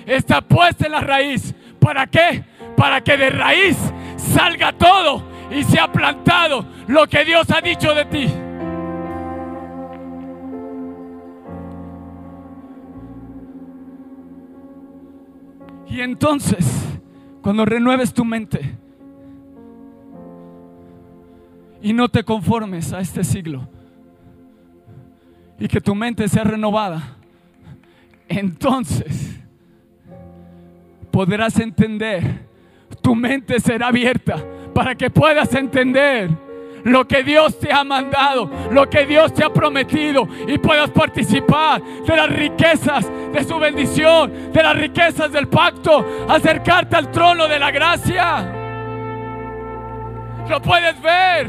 está 0.06 0.40
puesta 0.40 0.86
en 0.86 0.92
la 0.92 1.02
raíz. 1.02 1.56
¿Para 1.80 2.06
qué? 2.06 2.46
Para 2.78 3.02
que 3.02 3.18
de 3.18 3.32
raíz 3.32 3.76
salga 4.18 4.72
todo 4.72 5.24
y 5.50 5.64
se 5.64 5.80
ha 5.80 5.92
plantado 5.92 6.64
lo 6.86 7.08
que 7.08 7.26
Dios 7.26 7.50
ha 7.50 7.60
dicho 7.60 7.96
de 7.96 8.06
ti. 8.06 8.32
Y 15.88 16.02
entonces, 16.02 17.00
cuando 17.42 17.66
renueves 17.66 18.14
tu 18.14 18.24
mente 18.24 18.78
y 21.82 21.94
no 21.94 22.10
te 22.10 22.24
conformes 22.24 22.94
a 22.94 23.00
este 23.00 23.24
siglo 23.24 23.68
y 25.58 25.68
que 25.68 25.82
tu 25.82 25.96
mente 25.96 26.28
sea 26.30 26.44
renovada, 26.44 27.18
entonces 28.38 29.40
podrás 31.12 31.60
entender, 31.60 32.46
tu 33.02 33.16
mente 33.16 33.60
será 33.60 33.88
abierta 33.88 34.44
para 34.74 34.96
que 34.96 35.10
puedas 35.10 35.54
entender 35.54 36.30
lo 36.84 37.08
que 37.08 37.24
Dios 37.24 37.60
te 37.60 37.72
ha 37.72 37.84
mandado, 37.84 38.50
lo 38.72 38.90
que 38.90 39.06
Dios 39.06 39.34
te 39.34 39.44
ha 39.44 39.54
prometido 39.54 40.28
y 40.48 40.58
puedas 40.58 40.90
participar 40.90 41.82
de 41.82 42.16
las 42.16 42.30
riquezas 42.30 43.10
de 43.32 43.44
su 43.44 43.60
bendición, 43.60 44.52
de 44.52 44.64
las 44.64 44.76
riquezas 44.76 45.32
del 45.32 45.48
pacto, 45.48 46.26
acercarte 46.28 46.96
al 46.96 47.12
trono 47.12 47.48
de 47.48 47.60
la 47.60 47.72
gracia. 47.72 48.58
Lo 50.50 50.62
puedes 50.62 51.00
ver. 51.02 51.48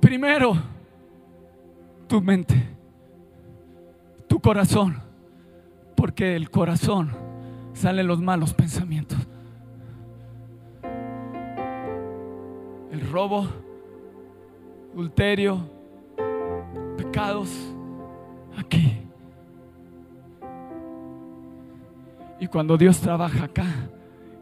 Primero, 0.00 0.73
tu 2.06 2.20
mente, 2.20 2.54
tu 4.28 4.40
corazón, 4.40 5.02
porque 5.96 6.36
el 6.36 6.50
corazón 6.50 7.12
salen 7.72 8.06
los 8.06 8.20
malos 8.20 8.54
pensamientos. 8.54 9.18
el 12.94 13.10
robo, 13.10 13.48
adulterio, 14.92 15.58
pecados 16.96 17.50
aquí. 18.56 18.98
Y 22.38 22.46
cuando 22.46 22.76
Dios 22.76 23.00
trabaja 23.00 23.46
acá 23.46 23.66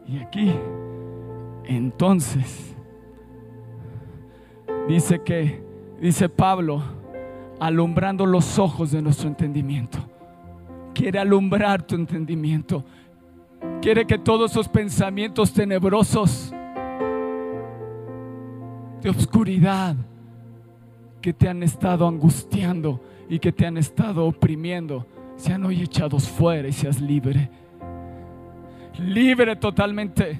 y 0.07 0.19
aquí, 0.19 0.53
entonces 1.63 2.75
dice 4.87 5.19
que, 5.23 5.63
dice 5.99 6.29
Pablo, 6.29 6.83
alumbrando 7.63 8.25
los 8.25 8.59
ojos 8.59 8.91
de 8.91 9.01
nuestro 9.01 9.29
entendimiento. 9.29 9.97
Quiere 10.93 11.17
alumbrar 11.17 11.81
tu 11.81 11.95
entendimiento. 11.95 12.83
Quiere 13.81 14.05
que 14.05 14.17
todos 14.17 14.51
esos 14.51 14.67
pensamientos 14.67 15.53
tenebrosos 15.53 16.53
de 19.01 19.09
oscuridad 19.09 19.95
que 21.21 21.31
te 21.31 21.47
han 21.47 21.63
estado 21.63 22.05
angustiando 22.05 23.01
y 23.29 23.39
que 23.39 23.53
te 23.53 23.65
han 23.65 23.77
estado 23.77 24.25
oprimiendo 24.25 25.07
sean 25.37 25.63
hoy 25.63 25.83
echados 25.83 26.27
fuera 26.27 26.67
y 26.67 26.73
seas 26.73 26.99
libre. 26.99 27.49
Libre 28.99 29.55
totalmente. 29.55 30.37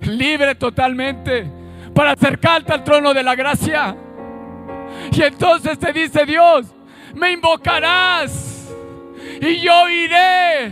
Libre 0.00 0.54
totalmente 0.54 1.46
para 1.94 2.12
acercarte 2.12 2.72
al 2.72 2.82
trono 2.82 3.12
de 3.12 3.22
la 3.22 3.34
gracia. 3.34 3.94
Y 5.12 5.22
entonces 5.22 5.78
te 5.78 5.92
dice 5.92 6.24
Dios, 6.24 6.66
me 7.14 7.32
invocarás 7.32 8.72
y 9.40 9.60
yo 9.60 9.88
iré 9.88 10.66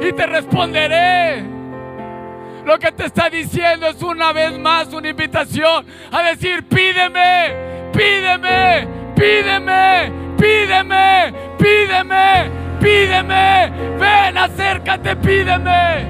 y 0.00 0.12
te 0.12 0.26
responderé. 0.26 1.60
Lo 2.64 2.78
que 2.78 2.92
te 2.92 3.06
está 3.06 3.30
diciendo 3.30 3.88
es 3.88 4.02
una 4.02 4.32
vez 4.32 4.58
más 4.58 4.92
una 4.92 5.08
invitación 5.08 5.86
a 6.12 6.22
decir, 6.22 6.66
pídeme, 6.68 7.90
pídeme, 7.92 8.86
pídeme, 9.16 10.12
pídeme, 10.38 11.34
pídeme, 11.58 12.50
pídeme. 12.80 13.72
Ven, 13.98 14.38
acércate, 14.38 15.16
pídeme. 15.16 16.06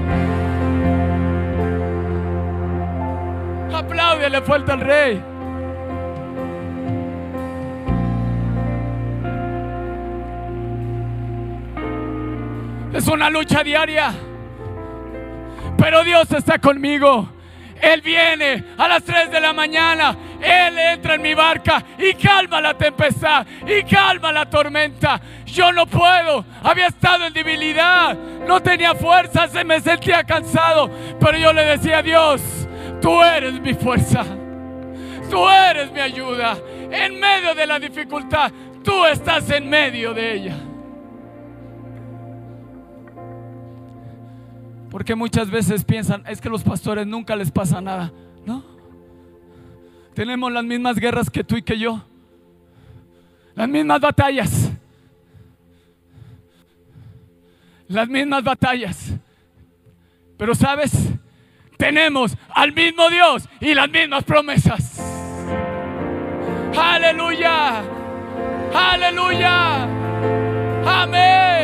Apláudele 3.73 4.41
fuerte 4.41 4.71
al 4.71 4.81
rey. 4.81 5.30
Es 12.93 13.07
una 13.07 13.29
lucha 13.29 13.63
diaria. 13.63 14.13
Pero 15.77 16.03
Dios 16.03 16.31
está 16.31 16.59
conmigo. 16.59 17.29
Él 17.81 18.01
viene 18.01 18.63
a 18.77 18.87
las 18.87 19.03
3 19.03 19.31
de 19.31 19.39
la 19.39 19.53
mañana. 19.53 20.15
Él 20.39 20.77
entra 20.77 21.15
en 21.15 21.21
mi 21.21 21.33
barca 21.33 21.83
y 21.97 22.13
calma 22.13 22.61
la 22.61 22.75
tempestad 22.75 23.45
y 23.65 23.83
calma 23.83 24.31
la 24.31 24.47
tormenta. 24.47 25.19
Yo 25.45 25.71
no 25.71 25.87
puedo. 25.87 26.45
Había 26.63 26.87
estado 26.87 27.25
en 27.25 27.33
debilidad. 27.33 28.15
No 28.47 28.61
tenía 28.61 28.93
fuerza. 28.93 29.47
Se 29.47 29.63
me 29.63 29.79
sentía 29.79 30.23
cansado. 30.23 30.91
Pero 31.19 31.37
yo 31.37 31.53
le 31.53 31.65
decía 31.65 31.99
a 31.99 32.03
Dios, 32.03 32.41
tú 33.01 33.21
eres 33.23 33.59
mi 33.59 33.73
fuerza. 33.73 34.23
Tú 35.29 35.49
eres 35.49 35.91
mi 35.91 36.01
ayuda. 36.01 36.57
En 36.91 37.19
medio 37.19 37.55
de 37.55 37.65
la 37.65 37.79
dificultad, 37.79 38.51
tú 38.83 39.05
estás 39.05 39.49
en 39.49 39.69
medio 39.69 40.13
de 40.13 40.33
ella. 40.33 40.70
Porque 44.91 45.15
muchas 45.15 45.49
veces 45.49 45.85
piensan, 45.85 46.23
es 46.27 46.41
que 46.41 46.49
los 46.49 46.63
pastores 46.63 47.07
nunca 47.07 47.37
les 47.37 47.49
pasa 47.49 47.79
nada. 47.79 48.11
No. 48.45 48.61
Tenemos 50.13 50.51
las 50.51 50.65
mismas 50.65 50.97
guerras 50.97 51.29
que 51.29 51.45
tú 51.45 51.55
y 51.55 51.63
que 51.63 51.79
yo. 51.79 52.03
Las 53.55 53.69
mismas 53.69 54.01
batallas. 54.01 54.69
Las 57.87 58.09
mismas 58.09 58.43
batallas. 58.43 59.13
Pero 60.37 60.53
sabes, 60.55 60.91
tenemos 61.77 62.35
al 62.49 62.73
mismo 62.73 63.09
Dios 63.09 63.47
y 63.61 63.73
las 63.73 63.89
mismas 63.89 64.25
promesas. 64.25 64.99
Aleluya. 66.77 67.81
Aleluya. 68.73 69.83
Amén. 70.85 71.60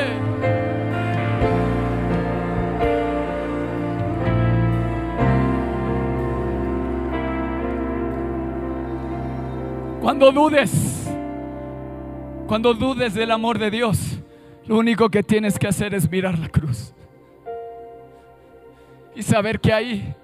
Cuando 10.08 10.32
dudes, 10.32 11.06
cuando 12.48 12.74
dudes 12.74 13.14
del 13.14 13.30
amor 13.30 13.60
de 13.60 13.70
Dios, 13.70 14.18
lo 14.66 14.78
único 14.78 15.10
que 15.10 15.22
tienes 15.22 15.60
que 15.60 15.68
hacer 15.68 15.94
es 15.94 16.10
mirar 16.10 16.40
la 16.40 16.48
cruz 16.48 16.94
y 19.14 19.22
saber 19.22 19.60
que 19.60 19.74
ahí 19.74 20.16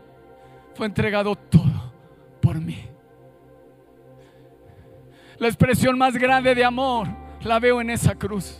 fue 0.73 0.85
entregado 0.85 1.35
todo 1.35 1.91
por 2.39 2.61
mí. 2.61 2.81
La 5.37 5.49
expresión 5.49 5.97
más 5.97 6.13
grande 6.13 6.55
de 6.55 6.63
amor 6.63 7.09
la 7.41 7.59
veo 7.59 7.81
en 7.81 7.89
esa 7.89 8.15
cruz. 8.15 8.57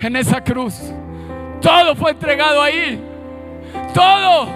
En 0.00 0.16
esa 0.16 0.42
cruz. 0.42 0.92
Todo 1.60 1.94
fue 1.94 2.10
entregado 2.10 2.60
ahí. 2.60 3.00
Todo. 3.94 4.48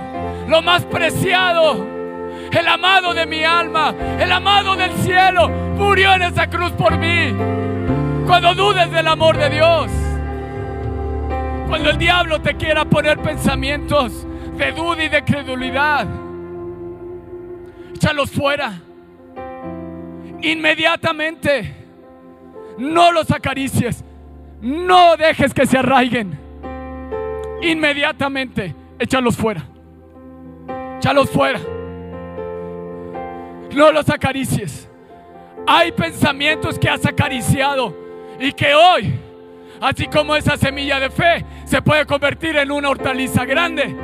Lo 0.49 0.61
más 0.61 0.85
preciado 0.87 1.96
el 2.53 2.69
amado 2.69 3.15
de 3.15 3.27
mi 3.27 3.45
alma, 3.45 3.95
el 4.19 4.31
amado 4.31 4.77
del 4.77 4.93
cielo, 4.99 5.49
murió 5.49 6.15
en 6.15 6.23
esa 6.23 6.49
cruz 6.49 6.73
por 6.73 6.97
mí. 6.97 7.35
Cuando 8.27 8.55
dudes 8.55 8.91
del 8.91 9.07
amor 9.07 9.37
de 9.37 9.51
Dios, 9.51 9.91
cuando 11.69 11.91
el 11.91 11.99
diablo 11.99 12.41
te 12.41 12.57
quiera 12.57 12.85
poner 12.85 13.19
pensamientos 13.19 14.27
de 14.57 14.73
duda 14.73 15.05
y 15.05 15.09
de 15.09 15.25
credulidad, 15.25 16.07
échalos 17.95 18.31
fuera. 18.31 18.81
Inmediatamente, 20.43 21.75
no 22.79 23.11
los 23.13 23.31
acaricies, 23.31 24.05
no 24.61 25.17
dejes 25.17 25.53
que 25.55 25.67
se 25.67 25.79
arraiguen. 25.79 26.39
Inmediatamente, 27.63 28.75
échalos 28.99 29.37
fuera. 29.37 29.65
Échalos 30.99 31.31
fuera 31.31 31.61
no 33.75 33.93
los 33.93 34.09
acaricies. 34.09 34.89
Hay 35.67 35.93
pensamientos 35.93 36.79
que 36.79 36.89
has 36.89 37.05
acariciado 37.05 37.95
y 38.39 38.53
que 38.53 38.75
hoy, 38.75 39.15
así 39.81 40.07
como 40.07 40.37
esa 40.37 40.57
semilla 40.57 41.01
de 41.01 41.11
fe, 41.11 41.45
se 41.65 41.83
puede 41.83 42.07
convertir 42.07 42.57
en 42.57 42.71
una 42.71 42.91
hortaliza 42.91 43.45
grande. 43.45 43.97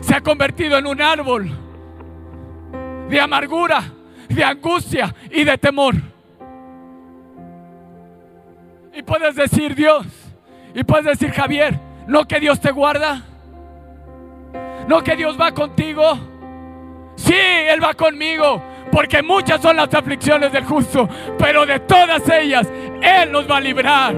Se 0.00 0.14
ha 0.14 0.20
convertido 0.20 0.78
en 0.78 0.86
un 0.86 1.00
árbol 1.00 1.50
de 3.08 3.20
amargura, 3.20 3.82
de 4.28 4.44
angustia 4.44 5.14
y 5.30 5.44
de 5.44 5.58
temor. 5.58 5.94
Y 8.94 9.02
puedes 9.02 9.34
decir 9.34 9.74
Dios, 9.74 10.06
y 10.74 10.84
puedes 10.84 11.06
decir 11.06 11.32
Javier, 11.32 11.78
no 12.06 12.26
que 12.26 12.38
Dios 12.40 12.60
te 12.60 12.70
guarda, 12.70 13.22
¿No 14.88 15.02
que 15.02 15.16
Dios 15.16 15.40
va 15.40 15.52
contigo? 15.52 16.18
Sí, 17.16 17.34
Él 17.34 17.82
va 17.82 17.94
conmigo. 17.94 18.62
Porque 18.92 19.22
muchas 19.22 19.62
son 19.62 19.76
las 19.76 19.92
aflicciones 19.94 20.52
del 20.52 20.64
justo, 20.64 21.08
pero 21.38 21.64
de 21.64 21.80
todas 21.80 22.28
ellas 22.28 22.68
Él 23.00 23.32
nos 23.32 23.50
va 23.50 23.56
a 23.56 23.60
librar. 23.60 24.14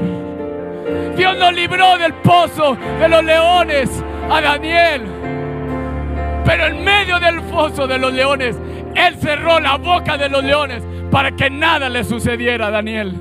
Dios 1.17 1.39
nos 1.39 1.55
libró 1.55 1.97
del 1.97 2.13
pozo 2.15 2.77
de 2.99 3.09
los 3.09 3.23
leones 3.23 3.89
a 4.29 4.41
Daniel. 4.41 5.03
Pero 6.45 6.67
en 6.67 6.83
medio 6.83 7.21
del 7.21 7.41
foso 7.43 7.87
de 7.87 7.99
los 8.01 8.13
leones, 8.13 8.57
Él 8.97 9.15
cerró 9.21 9.61
la 9.61 9.77
boca 9.77 10.19
de 10.19 10.29
los 10.29 10.43
leones 10.43 10.83
para 11.09 11.31
que 11.31 11.49
nada 11.49 11.89
le 11.89 12.03
sucediera 12.03 12.67
a 12.67 12.71
Daniel. 12.73 13.15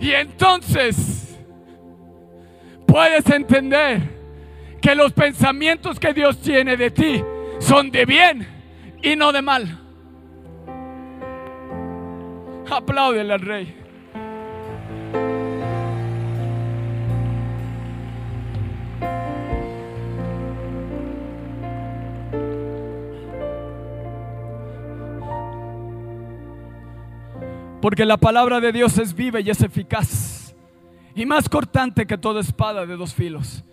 Y 0.00 0.12
entonces 0.12 1.36
puedes 2.86 3.28
entender 3.28 4.02
que 4.80 4.94
los 4.94 5.12
pensamientos 5.12 5.98
que 5.98 6.14
Dios 6.14 6.40
tiene 6.40 6.76
de 6.76 6.92
ti 6.92 7.24
son 7.58 7.90
de 7.90 8.06
bien 8.06 8.61
y 9.02 9.16
no 9.16 9.32
de 9.32 9.42
mal. 9.42 9.78
Apláudele 12.70 13.34
al 13.34 13.40
rey. 13.40 13.78
Porque 27.82 28.06
la 28.06 28.16
palabra 28.16 28.60
de 28.60 28.70
Dios 28.70 28.96
es 28.98 29.12
viva 29.12 29.40
y 29.40 29.50
es 29.50 29.60
eficaz. 29.60 30.54
Y 31.16 31.26
más 31.26 31.48
cortante 31.48 32.06
que 32.06 32.16
toda 32.16 32.40
espada 32.40 32.86
de 32.86 32.96
dos 32.96 33.12
filos. 33.12 33.64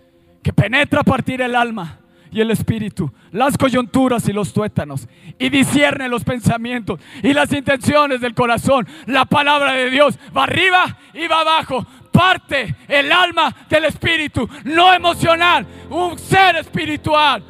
Que 0.41 0.51
penetra 0.51 1.01
a 1.01 1.03
partir 1.03 1.41
el 1.41 1.55
alma 1.55 1.99
y 2.31 2.41
el 2.41 2.51
espíritu, 2.51 3.11
las 3.31 3.57
coyunturas 3.57 4.27
y 4.27 4.33
los 4.33 4.53
tuétanos, 4.53 5.07
y 5.37 5.49
discierne 5.49 6.09
los 6.09 6.23
pensamientos 6.23 6.99
y 7.23 7.33
las 7.33 7.51
intenciones 7.51 8.21
del 8.21 8.33
corazón. 8.33 8.87
La 9.05 9.25
palabra 9.25 9.73
de 9.73 9.89
Dios 9.89 10.17
va 10.35 10.43
arriba 10.43 10.97
y 11.13 11.27
va 11.27 11.41
abajo. 11.41 11.85
Parte 12.11 12.75
el 12.87 13.11
alma 13.11 13.55
del 13.69 13.85
espíritu, 13.85 14.47
no 14.65 14.93
emocional, 14.93 15.65
un 15.89 16.17
ser 16.17 16.57
espiritual. 16.57 17.43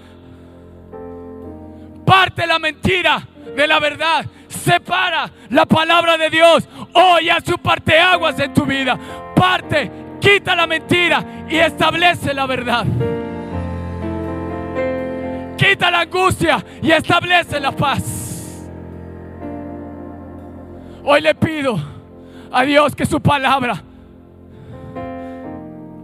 Parte 2.06 2.48
la 2.48 2.60
mentira 2.60 3.28
de 3.56 3.68
la 3.68 3.80
verdad. 3.80 4.26
Separa 4.48 5.30
la 5.50 5.66
palabra 5.66 6.18
de 6.18 6.30
Dios. 6.30 6.68
Hoy 6.94 7.30
haz 7.30 7.44
su 7.46 7.58
parte 7.58 8.00
aguas 8.00 8.40
en 8.40 8.54
tu 8.54 8.66
vida. 8.66 8.98
Parte, 9.36 9.92
quita 10.20 10.56
la 10.56 10.68
mentira 10.68 11.46
y 11.50 11.58
establece 11.58 12.34
la 12.34 12.46
verdad. 12.46 12.86
Quita 15.70 15.92
la 15.92 16.00
angustia 16.00 16.66
y 16.82 16.92
establece 16.92 17.60
la 17.60 17.72
paz. 17.72 18.68
Hoy 21.04 21.22
le 21.22 21.36
pido 21.36 21.80
a 22.52 22.64
Dios 22.64 22.96
que 22.96 23.06
su 23.06 23.22
palabra 23.22 23.80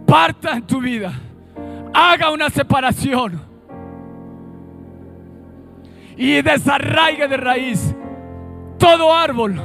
parta 0.06 0.52
en 0.52 0.62
tu 0.64 0.80
vida. 0.80 1.12
Haga 1.92 2.30
una 2.30 2.48
separación. 2.48 3.42
Y 6.16 6.42
desarraigue 6.42 7.26
de 7.26 7.36
raíz 7.36 7.92
todo 8.78 9.12
árbol 9.12 9.60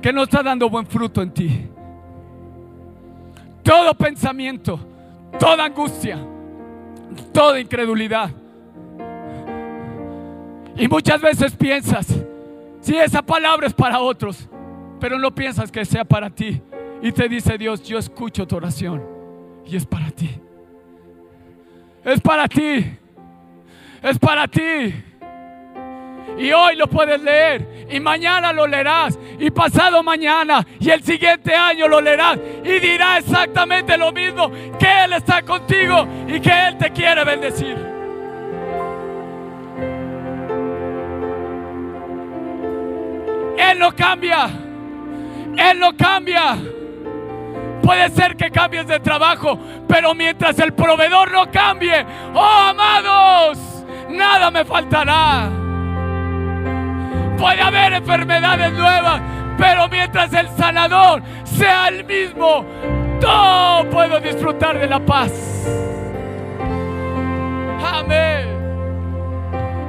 que 0.00 0.10
no 0.10 0.22
está 0.22 0.42
dando 0.42 0.70
buen 0.70 0.86
fruto 0.86 1.20
en 1.20 1.34
ti. 1.34 1.68
Todo 3.62 3.92
pensamiento, 3.92 4.80
toda 5.38 5.66
angustia, 5.66 6.18
toda 7.30 7.60
incredulidad 7.60 8.30
y 10.76 10.88
muchas 10.88 11.20
veces 11.20 11.54
piensas, 11.54 12.06
si 12.80 12.96
esa 12.96 13.22
palabra 13.22 13.66
es 13.66 13.74
para 13.74 14.00
otros, 14.00 14.48
pero 15.00 15.18
no 15.18 15.34
piensas 15.34 15.70
que 15.70 15.84
sea 15.84 16.04
para 16.04 16.30
ti. 16.30 16.60
Y 17.02 17.10
te 17.12 17.28
dice 17.28 17.58
Dios, 17.58 17.82
yo 17.82 17.98
escucho 17.98 18.46
tu 18.46 18.56
oración 18.56 19.02
y 19.66 19.76
es 19.76 19.84
para 19.84 20.10
ti. 20.10 20.30
Es 22.04 22.20
para 22.20 22.48
ti. 22.48 22.98
Es 24.02 24.18
para 24.18 24.48
ti. 24.48 24.94
Y 26.38 26.52
hoy 26.52 26.76
lo 26.76 26.88
puedes 26.88 27.20
leer 27.20 27.86
y 27.90 28.00
mañana 28.00 28.52
lo 28.52 28.66
leerás 28.66 29.18
y 29.38 29.50
pasado 29.50 30.02
mañana 30.02 30.66
y 30.80 30.90
el 30.90 31.02
siguiente 31.02 31.54
año 31.54 31.88
lo 31.88 32.00
leerás 32.00 32.38
y 32.64 32.78
dirá 32.78 33.18
exactamente 33.18 33.98
lo 33.98 34.12
mismo, 34.12 34.50
que 34.78 35.04
Él 35.04 35.12
está 35.12 35.42
contigo 35.42 36.06
y 36.26 36.40
que 36.40 36.68
Él 36.68 36.78
te 36.78 36.90
quiere 36.90 37.24
bendecir. 37.24 37.91
Él 43.58 43.78
no 43.78 43.94
cambia. 43.94 44.48
Él 45.56 45.78
no 45.78 45.96
cambia. 45.96 46.56
Puede 47.82 48.10
ser 48.10 48.36
que 48.36 48.50
cambies 48.50 48.86
de 48.86 49.00
trabajo, 49.00 49.58
pero 49.88 50.14
mientras 50.14 50.58
el 50.60 50.72
proveedor 50.72 51.32
no 51.32 51.50
cambie, 51.50 52.06
oh 52.32 52.68
amados, 52.70 53.58
nada 54.08 54.50
me 54.52 54.64
faltará. 54.64 55.50
Puede 57.36 57.60
haber 57.60 57.94
enfermedades 57.94 58.72
nuevas, 58.72 59.20
pero 59.58 59.88
mientras 59.88 60.32
el 60.32 60.48
sanador 60.50 61.22
sea 61.42 61.88
el 61.88 62.04
mismo, 62.04 62.64
todo 63.20 63.90
puedo 63.90 64.20
disfrutar 64.20 64.78
de 64.78 64.86
la 64.86 65.00
paz. 65.00 65.32
Amén. 67.84 68.46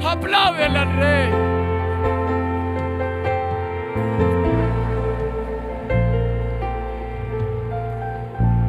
Apláudele 0.03 0.79
al 0.79 0.95
rey. 0.97 1.52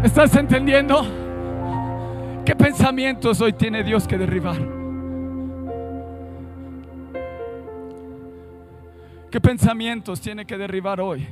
¿Estás 0.05 0.37
entendiendo? 0.37 1.03
¿Qué 2.45 2.55
pensamientos 2.55 3.41
hoy 3.41 3.55
tiene 3.55 3.83
Dios 3.83 4.07
que 4.07 4.19
derribar? 4.19 4.59
¿Qué 9.31 9.41
pensamientos 9.41 10.21
tiene 10.21 10.45
que 10.45 10.59
derribar 10.59 11.01
hoy? 11.01 11.27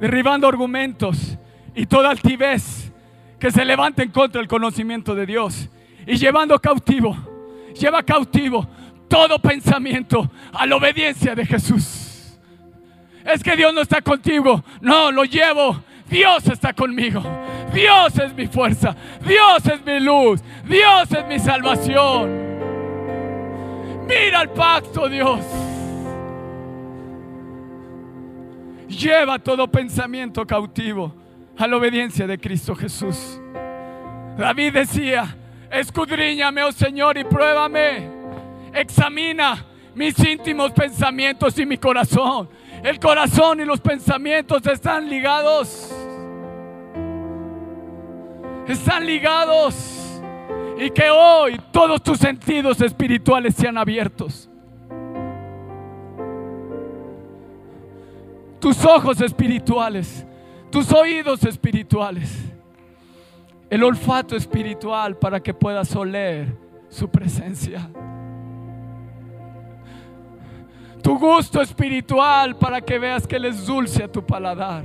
Derribando 0.00 0.46
argumentos 0.46 1.36
y 1.74 1.86
toda 1.86 2.10
altivez 2.10 2.92
que 3.36 3.50
se 3.50 3.64
levanta 3.64 4.04
en 4.04 4.12
contra 4.12 4.40
del 4.40 4.46
conocimiento 4.46 5.16
de 5.16 5.26
Dios 5.26 5.68
y 6.06 6.16
llevando 6.18 6.56
cautivo, 6.60 7.16
lleva 7.74 8.04
cautivo 8.04 8.64
todo 9.08 9.40
pensamiento 9.40 10.30
a 10.52 10.66
la 10.66 10.76
obediencia 10.76 11.34
de 11.34 11.44
Jesús. 11.44 12.38
Es 13.24 13.42
que 13.42 13.56
Dios 13.56 13.74
no 13.74 13.80
está 13.80 14.00
contigo, 14.02 14.62
no, 14.82 15.10
lo 15.10 15.24
llevo. 15.24 15.87
Dios 16.08 16.46
está 16.46 16.72
conmigo. 16.72 17.22
Dios 17.72 18.18
es 18.18 18.34
mi 18.34 18.46
fuerza, 18.46 18.96
Dios 19.24 19.66
es 19.66 19.84
mi 19.84 20.00
luz, 20.00 20.42
Dios 20.64 21.12
es 21.12 21.26
mi 21.26 21.38
salvación. 21.38 22.48
Mira 24.06 24.42
el 24.42 24.48
pacto, 24.50 25.08
Dios. 25.08 25.40
Lleva 28.88 29.38
todo 29.38 29.70
pensamiento 29.70 30.46
cautivo 30.46 31.14
a 31.58 31.66
la 31.66 31.76
obediencia 31.76 32.26
de 32.26 32.38
Cristo 32.38 32.74
Jesús. 32.74 33.38
David 34.38 34.72
decía, 34.72 35.36
escudriñame, 35.70 36.62
oh 36.62 36.72
Señor, 36.72 37.18
y 37.18 37.24
pruébame. 37.24 38.08
Examina 38.72 39.64
mis 39.94 40.18
íntimos 40.20 40.72
pensamientos 40.72 41.58
y 41.58 41.66
mi 41.66 41.76
corazón. 41.76 42.48
El 42.82 42.98
corazón 43.00 43.60
y 43.60 43.64
los 43.64 43.80
pensamientos 43.80 44.66
están 44.66 45.08
ligados 45.08 45.92
están 48.68 49.06
ligados. 49.06 49.94
Y 50.78 50.90
que 50.90 51.10
hoy 51.10 51.60
todos 51.72 52.02
tus 52.02 52.18
sentidos 52.18 52.80
espirituales 52.80 53.54
sean 53.56 53.76
abiertos. 53.76 54.48
Tus 58.60 58.84
ojos 58.84 59.20
espirituales, 59.20 60.24
tus 60.70 60.92
oídos 60.92 61.44
espirituales, 61.44 62.44
el 63.70 63.82
olfato 63.84 64.36
espiritual 64.36 65.16
para 65.16 65.40
que 65.40 65.54
puedas 65.54 65.94
oler 65.96 66.56
su 66.88 67.08
presencia. 67.08 67.88
Tu 71.02 71.18
gusto 71.18 71.60
espiritual 71.60 72.56
para 72.56 72.80
que 72.80 72.98
veas 72.98 73.26
que 73.26 73.36
Él 73.36 73.46
es 73.46 73.66
dulce 73.66 74.04
a 74.04 74.08
tu 74.08 74.24
paladar 74.24 74.84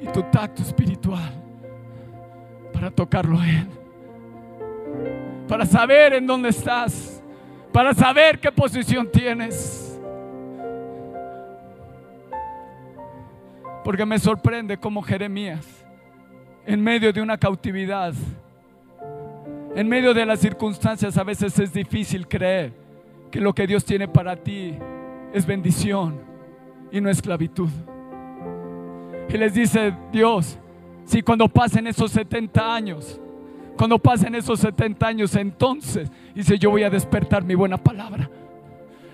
y 0.00 0.06
tu 0.08 0.22
tacto 0.24 0.62
espiritual 0.62 1.32
para 2.72 2.90
tocarlo 2.90 3.38
a 3.38 3.48
Él. 3.48 3.68
Para 5.46 5.66
saber 5.66 6.14
en 6.14 6.26
dónde 6.26 6.50
estás. 6.50 7.22
Para 7.72 7.94
saber 7.94 8.38
qué 8.38 8.50
posición 8.50 9.10
tienes. 9.10 10.00
Porque 13.84 14.04
me 14.04 14.18
sorprende 14.18 14.76
cómo 14.76 15.02
Jeremías 15.02 15.66
en 16.68 16.82
medio 16.82 17.10
de 17.14 17.22
una 17.22 17.38
cautividad, 17.38 18.12
en 19.74 19.88
medio 19.88 20.14
de 20.14 20.26
las 20.26 20.40
circunstancias, 20.40 21.16
a 21.16 21.24
veces 21.24 21.58
es 21.58 21.72
difícil 21.72 22.26
creer 22.26 22.72
que 23.30 23.40
lo 23.40 23.54
que 23.54 23.66
Dios 23.66 23.84
tiene 23.84 24.08
para 24.08 24.36
ti 24.36 24.74
es 25.32 25.46
bendición 25.46 26.20
y 26.90 27.00
no 27.00 27.10
esclavitud. 27.10 27.68
Y 29.28 29.36
les 29.36 29.54
dice 29.54 29.94
Dios, 30.10 30.58
si 31.04 31.22
cuando 31.22 31.48
pasen 31.48 31.86
esos 31.86 32.10
70 32.12 32.74
años, 32.74 33.20
cuando 33.76 33.98
pasen 33.98 34.34
esos 34.34 34.58
70 34.60 35.06
años, 35.06 35.34
entonces 35.36 36.10
dice, 36.34 36.58
yo 36.58 36.70
voy 36.70 36.82
a 36.82 36.90
despertar 36.90 37.44
mi 37.44 37.54
buena 37.54 37.76
palabra. 37.76 38.28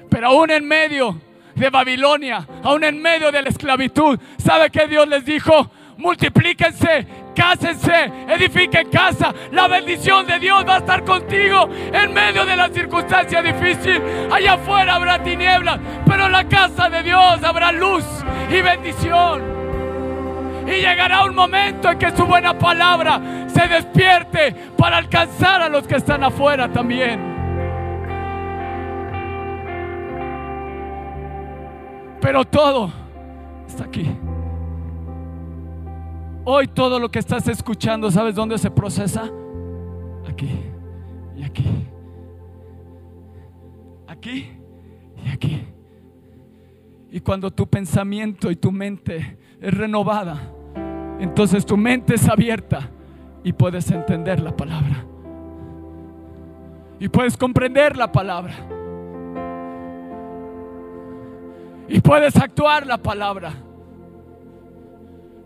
Pero 0.09 0.29
aún 0.29 0.51
en 0.51 0.67
medio 0.67 1.21
de 1.55 1.71
Babilonia, 1.71 2.47
aún 2.63 2.85
en 2.85 3.01
medio 3.01 3.31
de 3.31 3.43
la 3.43 3.49
esclavitud, 3.49 4.19
¿sabe 4.39 4.71
que 4.71 4.87
Dios 4.87 5.07
les 5.09 5.25
dijo? 5.25 5.71
Multiplíquense, 5.99 7.07
cásense, 7.35 8.13
edifiquen 8.29 8.89
casa. 8.91 9.35
La 9.51 9.69
bendición 9.69 10.27
de 10.27 10.39
Dios 10.39 10.65
va 10.67 10.77
a 10.77 10.79
estar 10.79 11.05
contigo 11.05 11.69
en 11.93 12.13
medio 12.15 12.45
de 12.47 12.57
la 12.57 12.69
circunstancia 12.69 13.43
difícil. 13.43 14.01
Allá 14.31 14.55
afuera 14.55 14.95
habrá 14.95 15.23
tinieblas, 15.23 15.79
pero 16.07 16.27
en 16.27 16.33
la 16.33 16.45
casa 16.45 16.89
de 16.89 17.03
Dios 17.03 17.43
habrá 17.43 17.73
luz 17.73 18.05
y 18.51 18.61
bendición. 18.63 19.43
Y 20.67 20.81
llegará 20.81 21.25
un 21.25 21.35
momento 21.35 21.91
en 21.91 21.99
que 21.99 22.11
su 22.17 22.25
buena 22.25 22.59
palabra 22.59 23.21
se 23.49 23.69
despierte 23.69 24.55
para 24.79 24.97
alcanzar 24.97 25.61
a 25.61 25.69
los 25.69 25.87
que 25.87 25.97
están 25.97 26.25
afuera 26.25 26.73
también. 26.73 27.35
Pero 32.21 32.45
todo 32.47 32.91
está 33.69 33.85
aquí. 33.85 34.11
Hoy 36.47 36.69
todo 36.69 37.01
lo 37.01 37.11
que 37.11 37.19
estás 37.19 37.49
escuchando, 37.49 38.11
¿sabes 38.11 38.35
dónde 38.35 38.59
se 38.59 38.71
procesa? 38.71 39.31
Aquí 40.29 40.51
y 41.35 41.43
aquí. 41.43 41.65
Aquí 44.07 44.51
y 45.25 45.29
aquí. 45.31 45.67
Y 47.11 47.21
cuando 47.21 47.51
tu 47.51 47.67
pensamiento 47.67 48.51
y 48.51 48.57
tu 48.57 48.71
mente 48.71 49.39
es 49.59 49.73
renovada, 49.73 50.53
entonces 51.19 51.65
tu 51.65 51.79
mente 51.79 52.17
es 52.17 52.29
abierta 52.29 52.91
y 53.43 53.55
puedes 53.55 53.91
entender 53.91 54.41
la 54.41 54.55
palabra. 54.55 55.07
Y 57.01 57.09
puedes 57.09 57.39
comprender 57.39 57.97
la 57.97 58.13
palabra. 58.13 58.55
Y 61.89 62.01
puedes 62.01 62.37
actuar 62.37 62.87
la 62.87 62.99
palabra. 62.99 63.64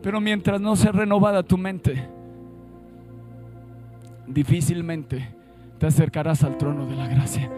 Pero 0.03 0.21
mientras 0.21 0.61
no 0.61 0.77
sea 0.77 0.93
renovada 0.93 1.43
tu 1.43 1.59
mente, 1.59 2.09
difícilmente 4.27 5.29
te 5.79 5.87
acercarás 5.87 6.45
al 6.45 6.57
trono 6.57 6.87
de 6.87 6.97
la 6.97 7.09
gracia. 7.09 7.51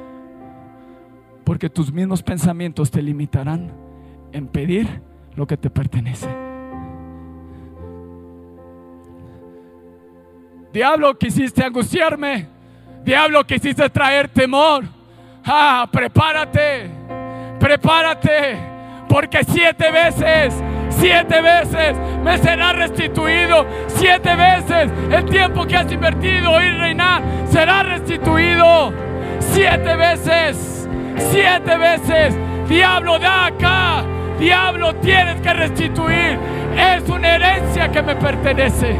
Porque 1.44 1.68
tus 1.68 1.92
mismos 1.92 2.22
pensamientos 2.22 2.90
te 2.90 3.02
limitarán 3.02 3.72
en 4.32 4.46
pedir 4.46 4.86
lo 5.34 5.46
que 5.46 5.56
te 5.56 5.70
pertenece. 5.70 6.28
Diablo, 10.72 11.18
quisiste 11.18 11.64
angustiarme. 11.64 12.46
Diablo, 13.04 13.44
quisiste 13.44 13.88
traer 13.90 14.28
temor. 14.28 14.84
Ah, 15.44 15.88
prepárate. 15.90 16.90
Prepárate. 17.58 18.56
Porque 19.08 19.42
siete 19.42 19.90
veces, 19.90 20.62
siete 21.00 21.40
veces 21.40 21.96
me 22.22 22.38
será 22.38 22.72
restituido. 22.72 23.66
Siete 23.88 24.36
veces 24.36 24.90
el 25.10 25.24
tiempo 25.24 25.66
que 25.66 25.76
has 25.76 25.90
invertido 25.90 26.62
y 26.62 26.70
reinar 26.70 27.22
será 27.48 27.82
restituido. 27.82 28.92
Siete 29.38 29.96
veces, 29.96 30.88
siete 31.32 31.76
veces. 31.76 32.36
Diablo, 32.68 33.18
da 33.18 33.46
acá. 33.46 34.04
Diablo, 34.38 34.94
tienes 34.96 35.40
que 35.40 35.52
restituir. 35.52 36.38
Es 36.76 37.08
una 37.08 37.34
herencia 37.34 37.90
que 37.90 38.02
me 38.02 38.14
pertenece. 38.14 38.96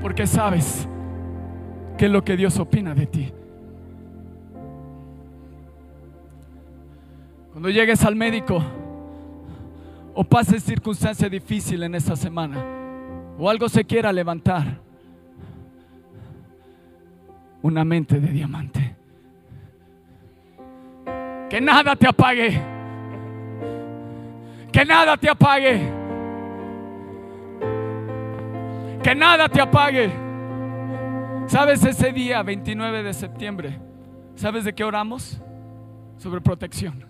Porque 0.00 0.26
sabes 0.26 0.88
que 1.98 2.06
es 2.06 2.10
lo 2.10 2.24
que 2.24 2.36
Dios 2.36 2.58
opina 2.58 2.94
de 2.94 3.06
ti. 3.06 3.32
Cuando 7.58 7.70
llegues 7.70 8.04
al 8.04 8.14
médico 8.14 8.62
o 10.14 10.22
pases 10.22 10.62
circunstancia 10.62 11.28
difícil 11.28 11.82
en 11.82 11.96
esta 11.96 12.14
semana 12.14 12.64
o 13.36 13.50
algo 13.50 13.68
se 13.68 13.84
quiera 13.84 14.12
levantar, 14.12 14.78
una 17.60 17.84
mente 17.84 18.20
de 18.20 18.28
diamante. 18.28 18.96
Que 21.50 21.60
nada 21.60 21.96
te 21.96 22.06
apague. 22.06 22.62
Que 24.70 24.84
nada 24.84 25.16
te 25.16 25.28
apague. 25.28 25.92
Que 29.02 29.14
nada 29.16 29.48
te 29.48 29.60
apague. 29.60 30.12
¿Sabes 31.48 31.84
ese 31.84 32.12
día, 32.12 32.40
29 32.44 33.02
de 33.02 33.14
septiembre? 33.14 33.80
¿Sabes 34.36 34.62
de 34.62 34.72
qué 34.72 34.84
oramos? 34.84 35.40
Sobre 36.18 36.40
protección. 36.40 37.07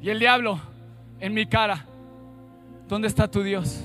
Y 0.00 0.10
el 0.10 0.18
diablo 0.18 0.60
en 1.20 1.34
mi 1.34 1.46
cara, 1.46 1.84
¿dónde 2.88 3.08
está 3.08 3.28
tu 3.28 3.42
Dios? 3.42 3.84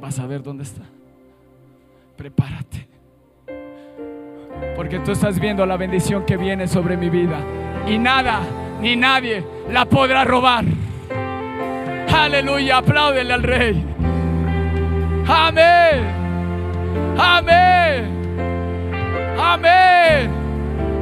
Vas 0.00 0.18
a 0.18 0.26
ver 0.26 0.42
dónde 0.42 0.64
está. 0.64 0.82
Prepárate. 2.16 2.88
Porque 4.76 4.98
tú 5.00 5.12
estás 5.12 5.38
viendo 5.38 5.64
la 5.64 5.76
bendición 5.76 6.26
que 6.26 6.36
viene 6.36 6.68
sobre 6.68 6.96
mi 6.96 7.08
vida. 7.08 7.38
Y 7.86 7.98
nada, 7.98 8.40
ni 8.80 8.96
nadie 8.96 9.44
la 9.70 9.84
podrá 9.86 10.24
robar. 10.24 10.64
Aleluya, 12.12 12.78
apláudele 12.78 13.32
al 13.32 13.42
rey. 13.42 13.84
Amén. 15.26 16.04
Amén. 17.18 18.22
Amén. 19.38 20.41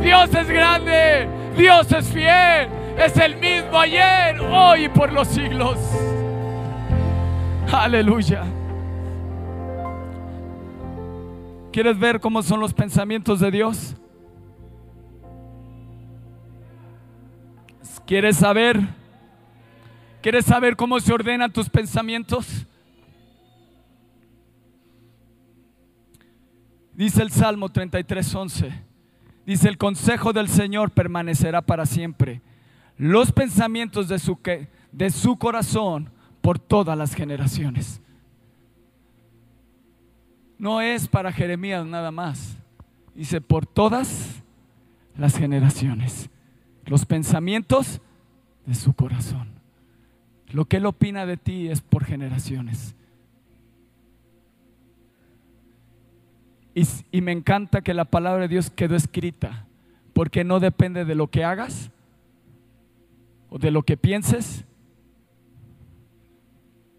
Dios 0.00 0.34
es 0.34 0.48
grande. 0.48 1.28
Dios 1.56 1.92
es 1.92 2.08
fiel. 2.08 2.68
Es 2.98 3.16
el 3.16 3.36
mismo 3.36 3.78
ayer, 3.78 4.38
hoy 4.40 4.84
y 4.84 4.88
por 4.88 5.12
los 5.12 5.28
siglos. 5.28 5.78
Aleluya. 7.72 8.44
¿Quieres 11.72 11.98
ver 11.98 12.20
cómo 12.20 12.42
son 12.42 12.60
los 12.60 12.74
pensamientos 12.74 13.40
de 13.40 13.50
Dios? 13.50 13.96
¿Quieres 18.06 18.36
saber? 18.36 18.80
¿Quieres 20.20 20.44
saber 20.44 20.76
cómo 20.76 20.98
se 21.00 21.12
ordenan 21.12 21.52
tus 21.52 21.70
pensamientos? 21.70 22.66
Dice 26.92 27.22
el 27.22 27.30
Salmo 27.30 27.68
33:11. 27.70 28.89
Dice, 29.50 29.68
el 29.68 29.78
consejo 29.78 30.32
del 30.32 30.48
Señor 30.48 30.92
permanecerá 30.92 31.60
para 31.60 31.84
siempre. 31.84 32.40
Los 32.96 33.32
pensamientos 33.32 34.06
de 34.06 34.20
su, 34.20 34.38
de 34.92 35.10
su 35.10 35.38
corazón 35.38 36.08
por 36.40 36.60
todas 36.60 36.96
las 36.96 37.16
generaciones. 37.16 38.00
No 40.56 40.80
es 40.80 41.08
para 41.08 41.32
Jeremías 41.32 41.84
nada 41.84 42.12
más. 42.12 42.58
Dice, 43.12 43.40
por 43.40 43.66
todas 43.66 44.40
las 45.16 45.36
generaciones. 45.36 46.30
Los 46.86 47.04
pensamientos 47.04 48.00
de 48.66 48.76
su 48.76 48.92
corazón. 48.92 49.48
Lo 50.52 50.66
que 50.66 50.76
Él 50.76 50.86
opina 50.86 51.26
de 51.26 51.36
ti 51.36 51.66
es 51.66 51.80
por 51.80 52.04
generaciones. 52.04 52.94
Y, 57.12 57.20
me 57.20 57.32
encanta 57.32 57.82
que 57.82 57.92
la 57.92 58.06
palabra 58.06 58.42
de 58.42 58.48
Dios 58.48 58.70
quedó 58.70 58.96
escrita, 58.96 59.66
porque 60.14 60.44
no 60.44 60.60
depende 60.60 61.04
de 61.04 61.14
lo 61.14 61.26
que 61.28 61.44
hagas 61.44 61.90
o 63.50 63.58
de 63.58 63.70
lo 63.70 63.82
que 63.82 63.98
pienses, 63.98 64.64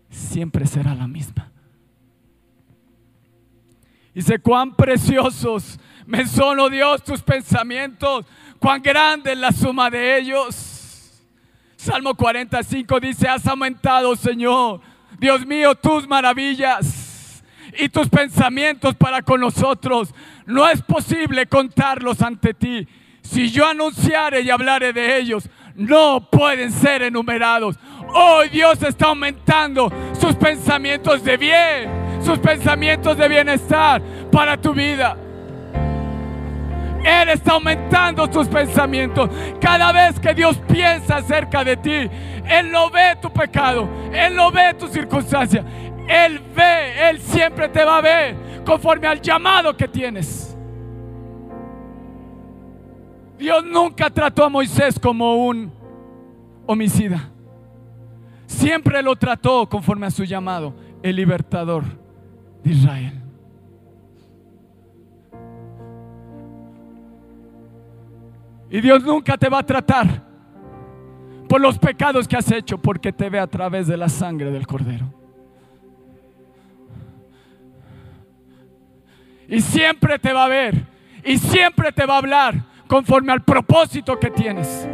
siempre 0.10 0.68
será 0.68 0.94
la 0.94 1.08
misma. 1.08 1.52
Dice, 4.14 4.38
cuán 4.40 4.76
preciosos 4.76 5.80
me 6.06 6.28
son, 6.28 6.60
oh 6.60 6.70
Dios, 6.70 7.04
tus 7.04 7.24
pensamientos, 7.24 8.26
cuán 8.60 8.82
grande 8.84 9.32
es 9.32 9.38
la 9.38 9.52
suma 9.52 9.90
de 9.90 10.20
ellos. 10.20 11.24
Salmo 11.76 12.14
45 12.14 13.00
dice, 13.00 13.28
has 13.28 13.48
aumentado, 13.48 14.16
Señor, 14.16 14.82
Dios 15.18 15.44
mío, 15.46 15.74
tus 15.74 16.08
maravillas 16.08 17.01
y 17.78 17.90
tus 17.90 18.10
pensamientos 18.10 18.96
para 18.96 19.22
con 19.22 19.42
nosotros. 19.42 20.14
no 20.46 20.68
es 20.68 20.82
posible 20.82 21.46
contarlos 21.46 22.22
ante 22.22 22.54
ti. 22.54 22.88
Si 23.22 23.50
yo 23.50 23.68
anunciare 23.68 24.42
y 24.42 24.50
hablare 24.50 24.94
de 24.94 25.18
ellos, 25.18 25.50
no 25.76 26.28
pueden 26.30 26.72
ser 26.72 27.04
enumerados. 27.04 27.78
Hoy 28.14 28.50
Dios 28.50 28.82
está 28.84 29.08
aumentando 29.08 29.92
sus 30.20 30.36
pensamientos 30.36 31.24
de 31.24 31.38
bien, 31.38 32.22
sus 32.24 32.40
pensamientos 32.40 33.18
de 33.18 33.28
bienestar 33.28 34.02
para 34.32 34.58
tu 34.58 34.74
vida. 34.74 35.16
Él 37.04 37.30
está 37.30 37.54
aumentando 37.54 38.28
tus 38.30 38.48
pensamientos. 38.48 39.30
Cada 39.60 39.92
vez 39.92 40.20
que 40.20 40.34
Dios 40.34 40.58
piensa 40.72 41.18
acerca 41.18 41.64
de 41.64 41.78
ti, 41.78 42.10
Él 42.46 42.72
no 42.72 42.90
ve 42.90 43.18
tu 43.22 43.32
pecado, 43.32 43.90
Él 44.14 44.36
no 44.36 44.52
ve 44.52 44.74
tu 44.76 44.88
circunstancia. 44.88 45.64
Él 46.08 46.42
ve, 46.56 47.10
Él 47.10 47.20
siempre 47.20 47.70
te 47.70 47.84
va 47.84 47.98
a 47.98 48.02
ver 48.02 48.36
conforme 48.66 49.08
al 49.08 49.22
llamado 49.22 49.76
que 49.76 49.88
tienes. 49.88 50.58
Dios 53.38 53.66
nunca 53.66 54.10
trató 54.10 54.44
a 54.44 54.50
Moisés 54.50 55.00
como 55.00 55.48
un 55.48 55.72
homicida. 56.68 57.32
Siempre 58.46 59.02
lo 59.02 59.16
trató 59.16 59.68
conforme 59.68 60.06
a 60.06 60.12
su 60.12 60.24
llamado, 60.24 60.76
el 61.02 61.16
libertador 61.16 61.84
de 62.64 62.72
Israel. 62.72 63.22
Y 68.70 68.80
Dios 68.80 69.04
nunca 69.04 69.38
te 69.38 69.50
va 69.50 69.60
a 69.60 69.66
tratar 69.66 70.24
por 71.50 71.60
los 71.60 71.78
pecados 71.78 72.28
que 72.28 72.38
has 72.38 72.50
hecho, 72.52 72.78
porque 72.78 73.12
te 73.12 73.30
ve 73.30 73.40
a 73.40 73.48
través 73.48 73.88
de 73.88 73.98
la 73.98 74.08
sangre 74.08 74.52
del 74.52 74.66
cordero. 74.66 75.21
Y 79.52 79.62
siempre 79.62 80.18
te 80.18 80.34
va 80.34 80.46
a 80.46 80.48
ver. 80.48 80.74
Y 81.24 81.38
siempre 81.38 81.92
te 81.92 82.08
va 82.08 82.16
a 82.16 82.18
hablar 82.18 82.56
conforme 82.88 83.32
al 83.32 83.44
propósito 83.44 84.20
que 84.20 84.32
tienes. 84.32 84.88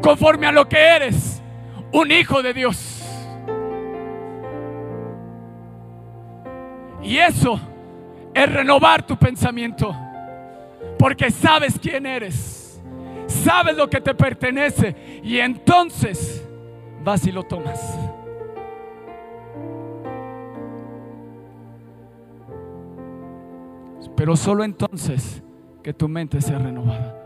Conforme 0.00 0.46
a 0.46 0.52
lo 0.52 0.68
que 0.68 0.78
eres. 0.78 1.42
Un 1.92 2.12
hijo 2.12 2.40
de 2.40 2.54
Dios. 2.54 3.02
Y 7.02 7.18
eso 7.18 7.60
es 8.32 8.52
renovar 8.52 9.04
tu 9.04 9.16
pensamiento. 9.16 9.92
Porque 10.96 11.32
sabes 11.32 11.76
quién 11.80 12.06
eres 12.06 12.56
sabes 13.28 13.76
lo 13.76 13.88
que 13.88 14.00
te 14.00 14.14
pertenece 14.14 15.20
y 15.22 15.38
entonces 15.38 16.46
vas 17.02 17.26
y 17.26 17.32
lo 17.32 17.42
tomas. 17.44 17.80
Pero 24.16 24.36
solo 24.36 24.64
entonces 24.64 25.42
que 25.82 25.92
tu 25.92 26.08
mente 26.08 26.40
sea 26.40 26.58
renovada. 26.58 27.22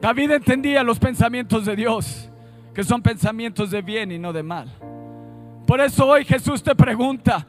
David 0.00 0.32
entendía 0.32 0.82
los 0.82 0.98
pensamientos 0.98 1.64
de 1.64 1.76
Dios, 1.76 2.30
que 2.74 2.84
son 2.84 3.02
pensamientos 3.02 3.70
de 3.70 3.80
bien 3.82 4.12
y 4.12 4.18
no 4.18 4.32
de 4.32 4.42
mal. 4.42 4.70
Por 5.66 5.80
eso 5.80 6.06
hoy 6.06 6.24
Jesús 6.24 6.62
te 6.62 6.74
pregunta, 6.74 7.46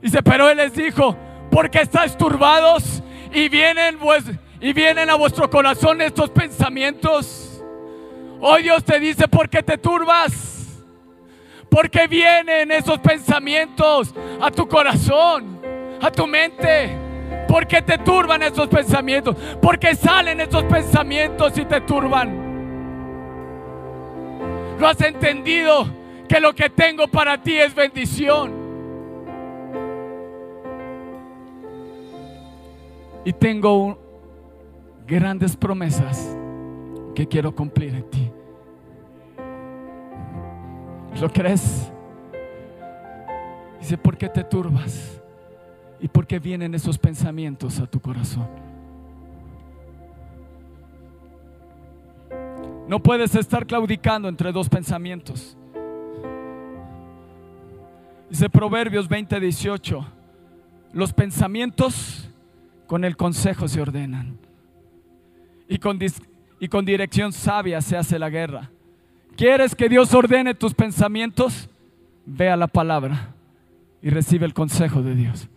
dice, 0.00 0.22
pero 0.22 0.48
Él 0.48 0.58
les 0.58 0.72
dijo, 0.74 1.16
¿por 1.50 1.68
qué 1.68 1.80
estáis 1.80 2.16
turbados 2.16 3.02
y 3.32 3.48
vienen 3.48 3.98
pues 3.98 4.24
y 4.60 4.72
vienen 4.72 5.10
a 5.10 5.14
vuestro 5.16 5.48
corazón 5.50 6.00
estos 6.00 6.30
pensamientos. 6.30 7.62
Hoy 8.40 8.62
Dios 8.62 8.84
te 8.84 8.98
dice, 9.00 9.28
¿por 9.28 9.48
qué 9.48 9.62
te 9.62 9.78
turbas? 9.78 10.84
Porque 11.70 12.06
vienen 12.06 12.70
esos 12.70 12.98
pensamientos 13.00 14.14
a 14.40 14.50
tu 14.50 14.68
corazón, 14.68 15.55
a 16.00 16.10
tu 16.10 16.26
mente. 16.26 16.96
¿Por 17.48 17.66
qué 17.66 17.82
te 17.82 17.98
turban 17.98 18.42
esos 18.42 18.68
pensamientos? 18.68 19.36
Porque 19.60 19.94
salen 19.94 20.40
esos 20.40 20.64
pensamientos 20.64 21.56
y 21.58 21.64
te 21.64 21.80
turban. 21.80 22.46
¿Lo 24.78 24.86
has 24.86 25.00
entendido? 25.00 25.86
Que 26.28 26.40
lo 26.40 26.54
que 26.54 26.68
tengo 26.70 27.08
para 27.08 27.40
ti 27.40 27.56
es 27.56 27.74
bendición. 27.74 28.52
Y 33.24 33.32
tengo 33.32 33.98
grandes 35.06 35.56
promesas 35.56 36.36
que 37.14 37.26
quiero 37.26 37.54
cumplir 37.54 37.94
en 37.94 38.10
ti. 38.10 38.30
¿Lo 41.20 41.32
crees? 41.32 41.90
Dice, 43.80 43.96
¿por 43.96 44.16
qué 44.16 44.28
te 44.28 44.44
turbas? 44.44 45.15
¿Y 46.00 46.08
por 46.08 46.26
qué 46.26 46.38
vienen 46.38 46.74
esos 46.74 46.98
pensamientos 46.98 47.80
a 47.80 47.86
tu 47.86 48.00
corazón? 48.00 48.46
No 52.88 53.02
puedes 53.02 53.34
estar 53.34 53.66
claudicando 53.66 54.28
entre 54.28 54.52
dos 54.52 54.68
pensamientos. 54.68 55.56
Dice 58.30 58.48
Proverbios 58.48 59.08
20, 59.08 59.40
18, 59.40 60.06
los 60.92 61.12
pensamientos 61.12 62.28
con 62.86 63.04
el 63.04 63.16
consejo 63.16 63.68
se 63.68 63.80
ordenan 63.80 64.38
y 65.68 65.78
con, 65.78 65.98
y 66.60 66.68
con 66.68 66.84
dirección 66.84 67.32
sabia 67.32 67.80
se 67.80 67.96
hace 67.96 68.18
la 68.18 68.30
guerra. 68.30 68.70
¿Quieres 69.36 69.74
que 69.74 69.88
Dios 69.88 70.14
ordene 70.14 70.54
tus 70.54 70.74
pensamientos? 70.74 71.68
Ve 72.24 72.50
a 72.50 72.56
la 72.56 72.66
palabra 72.66 73.34
y 74.02 74.10
recibe 74.10 74.46
el 74.46 74.54
consejo 74.54 75.02
de 75.02 75.14
Dios. 75.14 75.48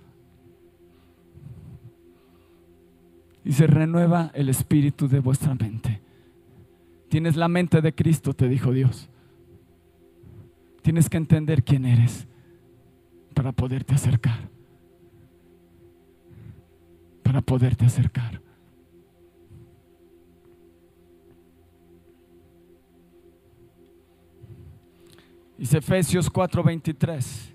Y 3.49 3.53
se 3.53 3.65
renueva 3.65 4.29
el 4.35 4.47
espíritu 4.47 5.07
de 5.07 5.19
vuestra 5.21 5.55
mente. 5.55 5.99
Tienes 7.09 7.35
la 7.35 7.47
mente 7.47 7.81
de 7.81 7.95
Cristo, 7.95 8.35
te 8.35 8.47
dijo 8.47 8.71
Dios. 8.71 9.09
Tienes 10.83 11.09
que 11.09 11.17
entender 11.17 11.63
quién 11.63 11.85
eres 11.85 12.27
para 13.33 13.51
poderte 13.51 13.95
acercar. 13.95 14.37
Para 17.23 17.41
poderte 17.41 17.85
acercar. 17.85 18.39
Dice 25.57 25.79
Efesios 25.79 26.31
4:23. 26.31 27.51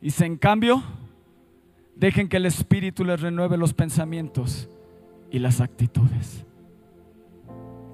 Dice, 0.00 0.24
en 0.24 0.36
cambio, 0.36 0.84
dejen 1.96 2.28
que 2.28 2.36
el 2.36 2.46
Espíritu 2.46 3.04
les 3.04 3.20
renueve 3.20 3.56
los 3.56 3.74
pensamientos 3.74 4.68
y 5.32 5.38
las 5.38 5.60
actitudes. 5.60 6.44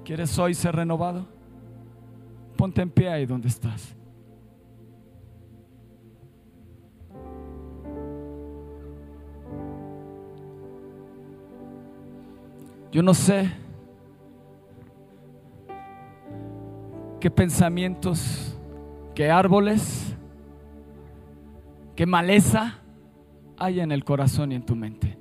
¿Quieres 0.05 0.37
hoy 0.37 0.53
ser 0.53 0.75
renovado? 0.75 1.25
Ponte 2.55 2.81
en 2.81 2.91
pie 2.91 3.09
ahí 3.09 3.25
donde 3.25 3.47
estás. 3.47 3.95
Yo 12.91 13.01
no 13.01 13.13
sé 13.13 13.49
qué 17.19 17.31
pensamientos 17.31 18.55
qué 19.19 19.29
árboles, 19.29 20.15
qué 21.97 22.05
maleza 22.05 22.79
hay 23.57 23.81
en 23.81 23.91
el 23.91 24.05
corazón 24.05 24.53
y 24.53 24.55
en 24.55 24.65
tu 24.65 24.77
mente 24.77 25.18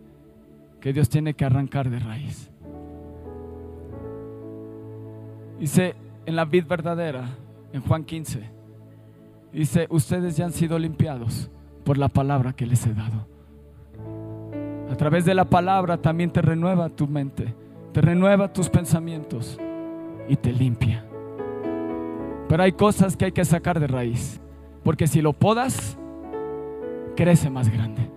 que 0.80 0.92
Dios 0.92 1.08
tiene 1.08 1.34
que 1.34 1.44
arrancar 1.44 1.90
de 1.90 1.98
raíz. 1.98 2.50
Dice 5.58 5.94
en 6.26 6.36
la 6.36 6.44
vid 6.44 6.66
verdadera, 6.66 7.24
en 7.72 7.82
Juan 7.82 8.04
15, 8.04 8.42
dice, 9.52 9.86
ustedes 9.90 10.36
ya 10.36 10.44
han 10.44 10.52
sido 10.52 10.78
limpiados 10.78 11.50
por 11.84 11.98
la 11.98 12.08
palabra 12.08 12.52
que 12.52 12.66
les 12.66 12.86
he 12.86 12.94
dado. 12.94 13.26
A 14.90 14.96
través 14.96 15.24
de 15.24 15.34
la 15.34 15.44
palabra 15.44 15.98
también 15.98 16.30
te 16.30 16.42
renueva 16.42 16.88
tu 16.88 17.06
mente, 17.06 17.54
te 17.92 18.00
renueva 18.00 18.52
tus 18.52 18.68
pensamientos 18.68 19.58
y 20.28 20.36
te 20.36 20.52
limpia. 20.52 21.04
Pero 22.48 22.62
hay 22.62 22.72
cosas 22.72 23.16
que 23.16 23.26
hay 23.26 23.32
que 23.32 23.44
sacar 23.44 23.78
de 23.78 23.86
raíz. 23.86 24.40
Porque 24.82 25.06
si 25.06 25.20
lo 25.20 25.34
podas, 25.34 25.98
crece 27.14 27.50
más 27.50 27.68
grande. 27.68 28.10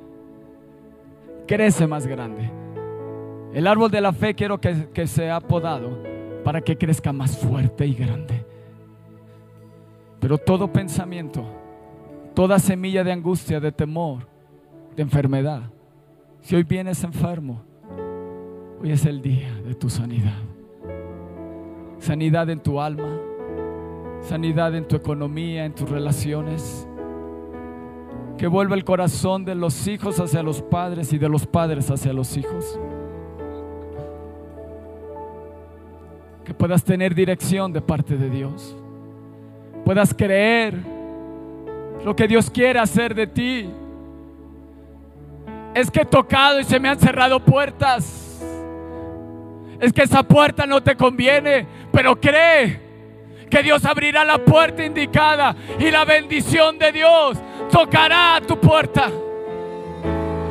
Crece 1.48 1.88
más 1.88 2.08
grande. 2.08 2.50
El 3.54 3.68
árbol 3.68 3.92
de 3.92 4.02
la 4.02 4.14
fe 4.14 4.34
quiero 4.34 4.60
que, 4.60 5.08
sea 5.08 5.42
podado 5.42 5.98
para 6.44 6.62
que 6.62 6.78
crezca 6.78 7.12
más 7.12 7.38
fuerte 7.38 7.86
y 7.86 7.94
grande. 7.94 8.46
Pero 10.20 10.38
todo 10.38 10.72
pensamiento, 10.72 11.44
toda 12.34 12.60
semilla 12.60 13.04
de 13.04 13.12
angustia, 13.12 13.60
de 13.60 13.72
temor, 13.72 14.28
de 14.96 15.02
enfermedad, 15.02 15.64
si 16.42 16.56
hoy 16.56 16.64
vienes 16.64 17.04
enfermo, 17.04 17.62
hoy 18.82 18.92
es 18.92 19.06
el 19.06 19.22
día 19.22 19.54
de 19.66 19.76
tu 19.76 19.90
sanidad. 19.90 20.40
Sanidad 22.00 22.50
en 22.50 22.60
tu 22.62 22.82
alma, 22.82 23.20
sanidad 24.22 24.74
en 24.76 24.88
tu 24.88 24.96
economía, 24.96 25.66
en 25.66 25.76
tus 25.76 25.90
relaciones. 25.90 26.88
Que 28.42 28.48
vuelva 28.48 28.74
el 28.74 28.84
corazón 28.84 29.46
de 29.46 29.54
los 29.54 29.86
hijos 29.86 30.20
hacia 30.20 30.42
los 30.42 30.64
padres 30.64 31.14
y 31.14 31.20
de 31.20 31.30
los 31.30 31.46
padres 31.46 31.92
hacia 31.92 32.12
los 32.12 32.36
hijos. 32.36 32.80
Que 36.44 36.52
puedas 36.52 36.84
tener 36.84 37.14
dirección 37.14 37.72
de 37.72 37.82
parte 37.82 38.18
de 38.18 38.32
Dios. 38.32 38.76
Puedas 39.86 40.12
creer 40.16 40.74
lo 42.04 42.16
que 42.16 42.28
Dios 42.28 42.50
quiere 42.50 42.80
hacer 42.80 43.14
de 43.14 43.28
ti. 43.28 43.70
Es 45.76 45.92
que 45.92 46.02
he 46.02 46.06
tocado 46.06 46.60
y 46.60 46.64
se 46.64 46.80
me 46.80 46.90
han 46.90 46.98
cerrado 46.98 47.40
puertas. 47.46 48.42
Es 49.80 49.94
que 49.94 50.02
esa 50.02 50.24
puerta 50.24 50.66
no 50.66 50.82
te 50.82 50.96
conviene, 50.96 51.68
pero 51.92 52.20
cree 52.20 52.91
que 53.52 53.62
Dios 53.62 53.86
abrirá 53.86 54.26
la 54.26 54.40
puerta 54.40 54.84
indicada 54.84 55.56
y 55.78 55.92
la 55.92 56.06
bendición 56.06 56.80
de 56.80 56.92
Dios 56.92 57.38
tocará 57.70 58.38
a 58.38 58.42
tu 58.42 58.60
puerta. 58.60 59.12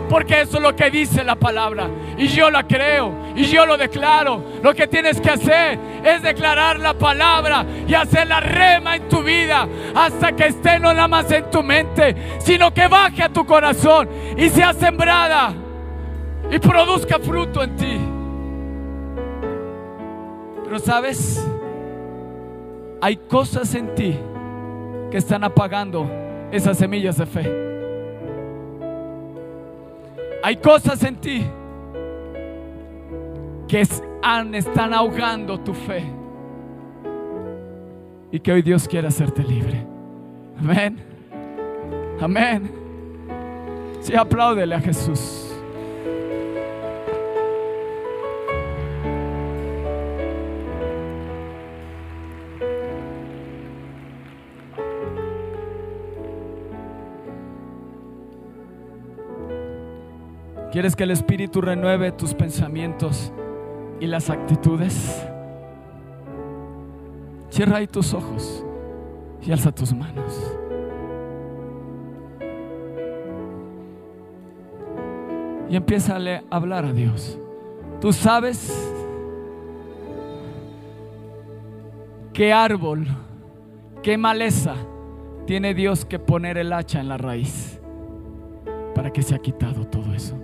Porque 0.08 0.40
eso 0.40 0.56
es 0.56 0.62
lo 0.62 0.74
que 0.74 0.90
dice 0.90 1.22
la 1.22 1.36
palabra. 1.36 1.88
Y 2.18 2.26
yo 2.26 2.50
la 2.50 2.66
creo. 2.66 3.14
Y 3.36 3.44
yo 3.44 3.64
lo 3.64 3.76
declaro. 3.76 4.42
Lo 4.60 4.74
que 4.74 4.88
tienes 4.88 5.20
que 5.20 5.30
hacer 5.30 5.78
es 6.04 6.20
declarar 6.20 6.80
la 6.80 6.94
palabra 6.94 7.64
y 7.86 7.94
hacer 7.94 8.26
la 8.26 8.40
rema 8.40 8.96
en 8.96 9.08
tu 9.08 9.22
vida. 9.22 9.68
Hasta 9.94 10.32
que 10.32 10.46
esté 10.48 10.80
no 10.80 10.92
nada 10.92 11.06
más 11.06 11.30
en 11.30 11.48
tu 11.48 11.62
mente, 11.62 12.40
sino 12.40 12.74
que 12.74 12.88
baje 12.88 13.22
a 13.22 13.28
tu 13.28 13.46
corazón 13.46 14.08
y 14.36 14.48
sea 14.48 14.74
sembrada. 14.74 15.54
Y 16.50 16.58
produzca 16.58 17.20
fruto 17.20 17.62
en 17.62 17.76
ti. 17.76 18.00
Pero 20.64 20.78
sabes, 20.80 21.40
hay 23.00 23.16
cosas 23.16 23.74
en 23.74 23.94
ti 23.94 24.18
que 25.10 25.16
están 25.16 25.42
apagando 25.44 26.08
esas 26.52 26.76
semillas 26.78 27.16
de 27.16 27.26
fe. 27.26 27.70
Hay 30.42 30.56
cosas 30.56 31.02
en 31.04 31.16
ti 31.16 31.46
que 33.68 33.80
están 33.80 34.94
ahogando 34.94 35.60
tu 35.60 35.74
fe 35.74 36.04
y 38.32 38.40
que 38.40 38.52
hoy 38.52 38.62
Dios 38.62 38.86
quiere 38.86 39.08
hacerte 39.08 39.42
libre. 39.42 39.86
Amén. 40.58 40.98
Amén. 42.20 42.70
Sí, 44.00 44.14
apláudele 44.14 44.74
a 44.74 44.80
Jesús. 44.80 45.49
¿Quieres 60.72 60.94
que 60.94 61.02
el 61.02 61.10
Espíritu 61.10 61.60
renueve 61.60 62.12
tus 62.12 62.32
pensamientos 62.32 63.32
y 63.98 64.06
las 64.06 64.30
actitudes? 64.30 65.26
Cierra 67.48 67.78
ahí 67.78 67.88
tus 67.88 68.14
ojos 68.14 68.64
y 69.42 69.50
alza 69.50 69.72
tus 69.72 69.92
manos. 69.92 70.56
Y 75.68 75.74
empieza 75.74 76.16
a 76.16 76.42
hablar 76.50 76.84
a 76.84 76.92
Dios. 76.92 77.36
Tú 78.00 78.12
sabes 78.12 78.92
qué 82.32 82.52
árbol, 82.52 83.08
qué 84.02 84.16
maleza 84.16 84.74
tiene 85.46 85.74
Dios 85.74 86.04
que 86.04 86.20
poner 86.20 86.58
el 86.58 86.72
hacha 86.72 87.00
en 87.00 87.08
la 87.08 87.18
raíz 87.18 87.80
para 88.94 89.12
que 89.12 89.22
se 89.22 89.34
ha 89.34 89.38
quitado 89.40 89.84
todo 89.86 90.14
eso. 90.14 90.36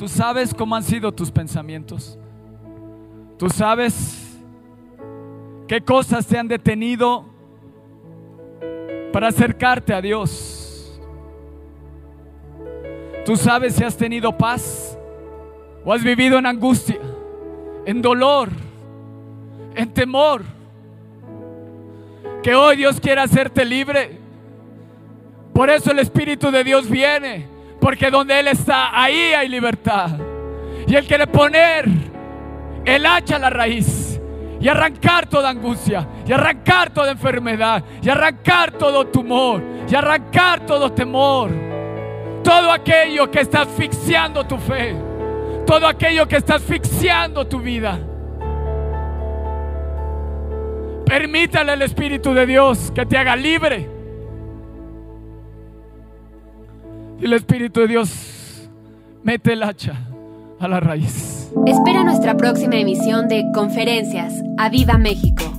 Tú 0.00 0.08
sabes 0.08 0.54
cómo 0.54 0.74
han 0.74 0.82
sido 0.82 1.12
tus 1.12 1.30
pensamientos. 1.30 2.18
Tú 3.36 3.50
sabes 3.50 4.34
qué 5.68 5.82
cosas 5.82 6.26
te 6.26 6.38
han 6.38 6.48
detenido 6.48 7.26
para 9.12 9.28
acercarte 9.28 9.92
a 9.92 10.00
Dios. 10.00 10.98
Tú 13.26 13.36
sabes 13.36 13.74
si 13.74 13.84
has 13.84 13.94
tenido 13.94 14.34
paz 14.38 14.96
o 15.84 15.92
has 15.92 16.02
vivido 16.02 16.38
en 16.38 16.46
angustia, 16.46 16.98
en 17.84 18.00
dolor, 18.00 18.48
en 19.74 19.92
temor. 19.92 20.44
Que 22.42 22.54
hoy 22.54 22.76
Dios 22.76 22.98
quiere 22.98 23.20
hacerte 23.20 23.66
libre. 23.66 24.18
Por 25.52 25.68
eso 25.68 25.90
el 25.90 25.98
Espíritu 25.98 26.50
de 26.50 26.64
Dios 26.64 26.88
viene 26.88 27.59
porque 27.80 28.10
donde 28.10 28.38
Él 28.38 28.48
está, 28.48 29.00
ahí 29.00 29.32
hay 29.32 29.48
libertad. 29.48 30.10
Y 30.86 30.94
Él 30.94 31.06
quiere 31.06 31.26
poner 31.26 31.86
el 32.84 33.06
hacha 33.06 33.36
a 33.36 33.38
la 33.38 33.50
raíz 33.50 34.20
y 34.60 34.68
arrancar 34.68 35.26
toda 35.26 35.48
angustia, 35.48 36.06
y 36.26 36.32
arrancar 36.32 36.90
toda 36.90 37.12
enfermedad, 37.12 37.82
y 38.02 38.10
arrancar 38.10 38.72
todo 38.72 39.06
tumor, 39.06 39.62
y 39.90 39.94
arrancar 39.94 40.66
todo 40.66 40.92
temor. 40.92 41.50
Todo 42.44 42.70
aquello 42.70 43.30
que 43.30 43.40
está 43.40 43.62
asfixiando 43.62 44.46
tu 44.46 44.58
fe, 44.58 44.94
todo 45.66 45.86
aquello 45.86 46.28
que 46.28 46.36
está 46.36 46.56
asfixiando 46.56 47.46
tu 47.46 47.58
vida. 47.60 47.98
Permítale 51.06 51.72
al 51.72 51.82
Espíritu 51.82 52.34
de 52.34 52.46
Dios 52.46 52.92
que 52.94 53.06
te 53.06 53.16
haga 53.16 53.36
libre 53.36 53.99
Y 57.20 57.26
el 57.26 57.34
Espíritu 57.34 57.80
de 57.80 57.88
Dios 57.88 58.70
mete 59.22 59.52
el 59.52 59.62
hacha 59.62 59.94
a 60.58 60.66
la 60.68 60.80
raíz. 60.80 61.50
Espera 61.66 62.02
nuestra 62.02 62.36
próxima 62.36 62.76
emisión 62.76 63.28
de 63.28 63.44
Conferencias. 63.52 64.32
¡A 64.56 64.70
Viva 64.70 64.96
México! 64.96 65.49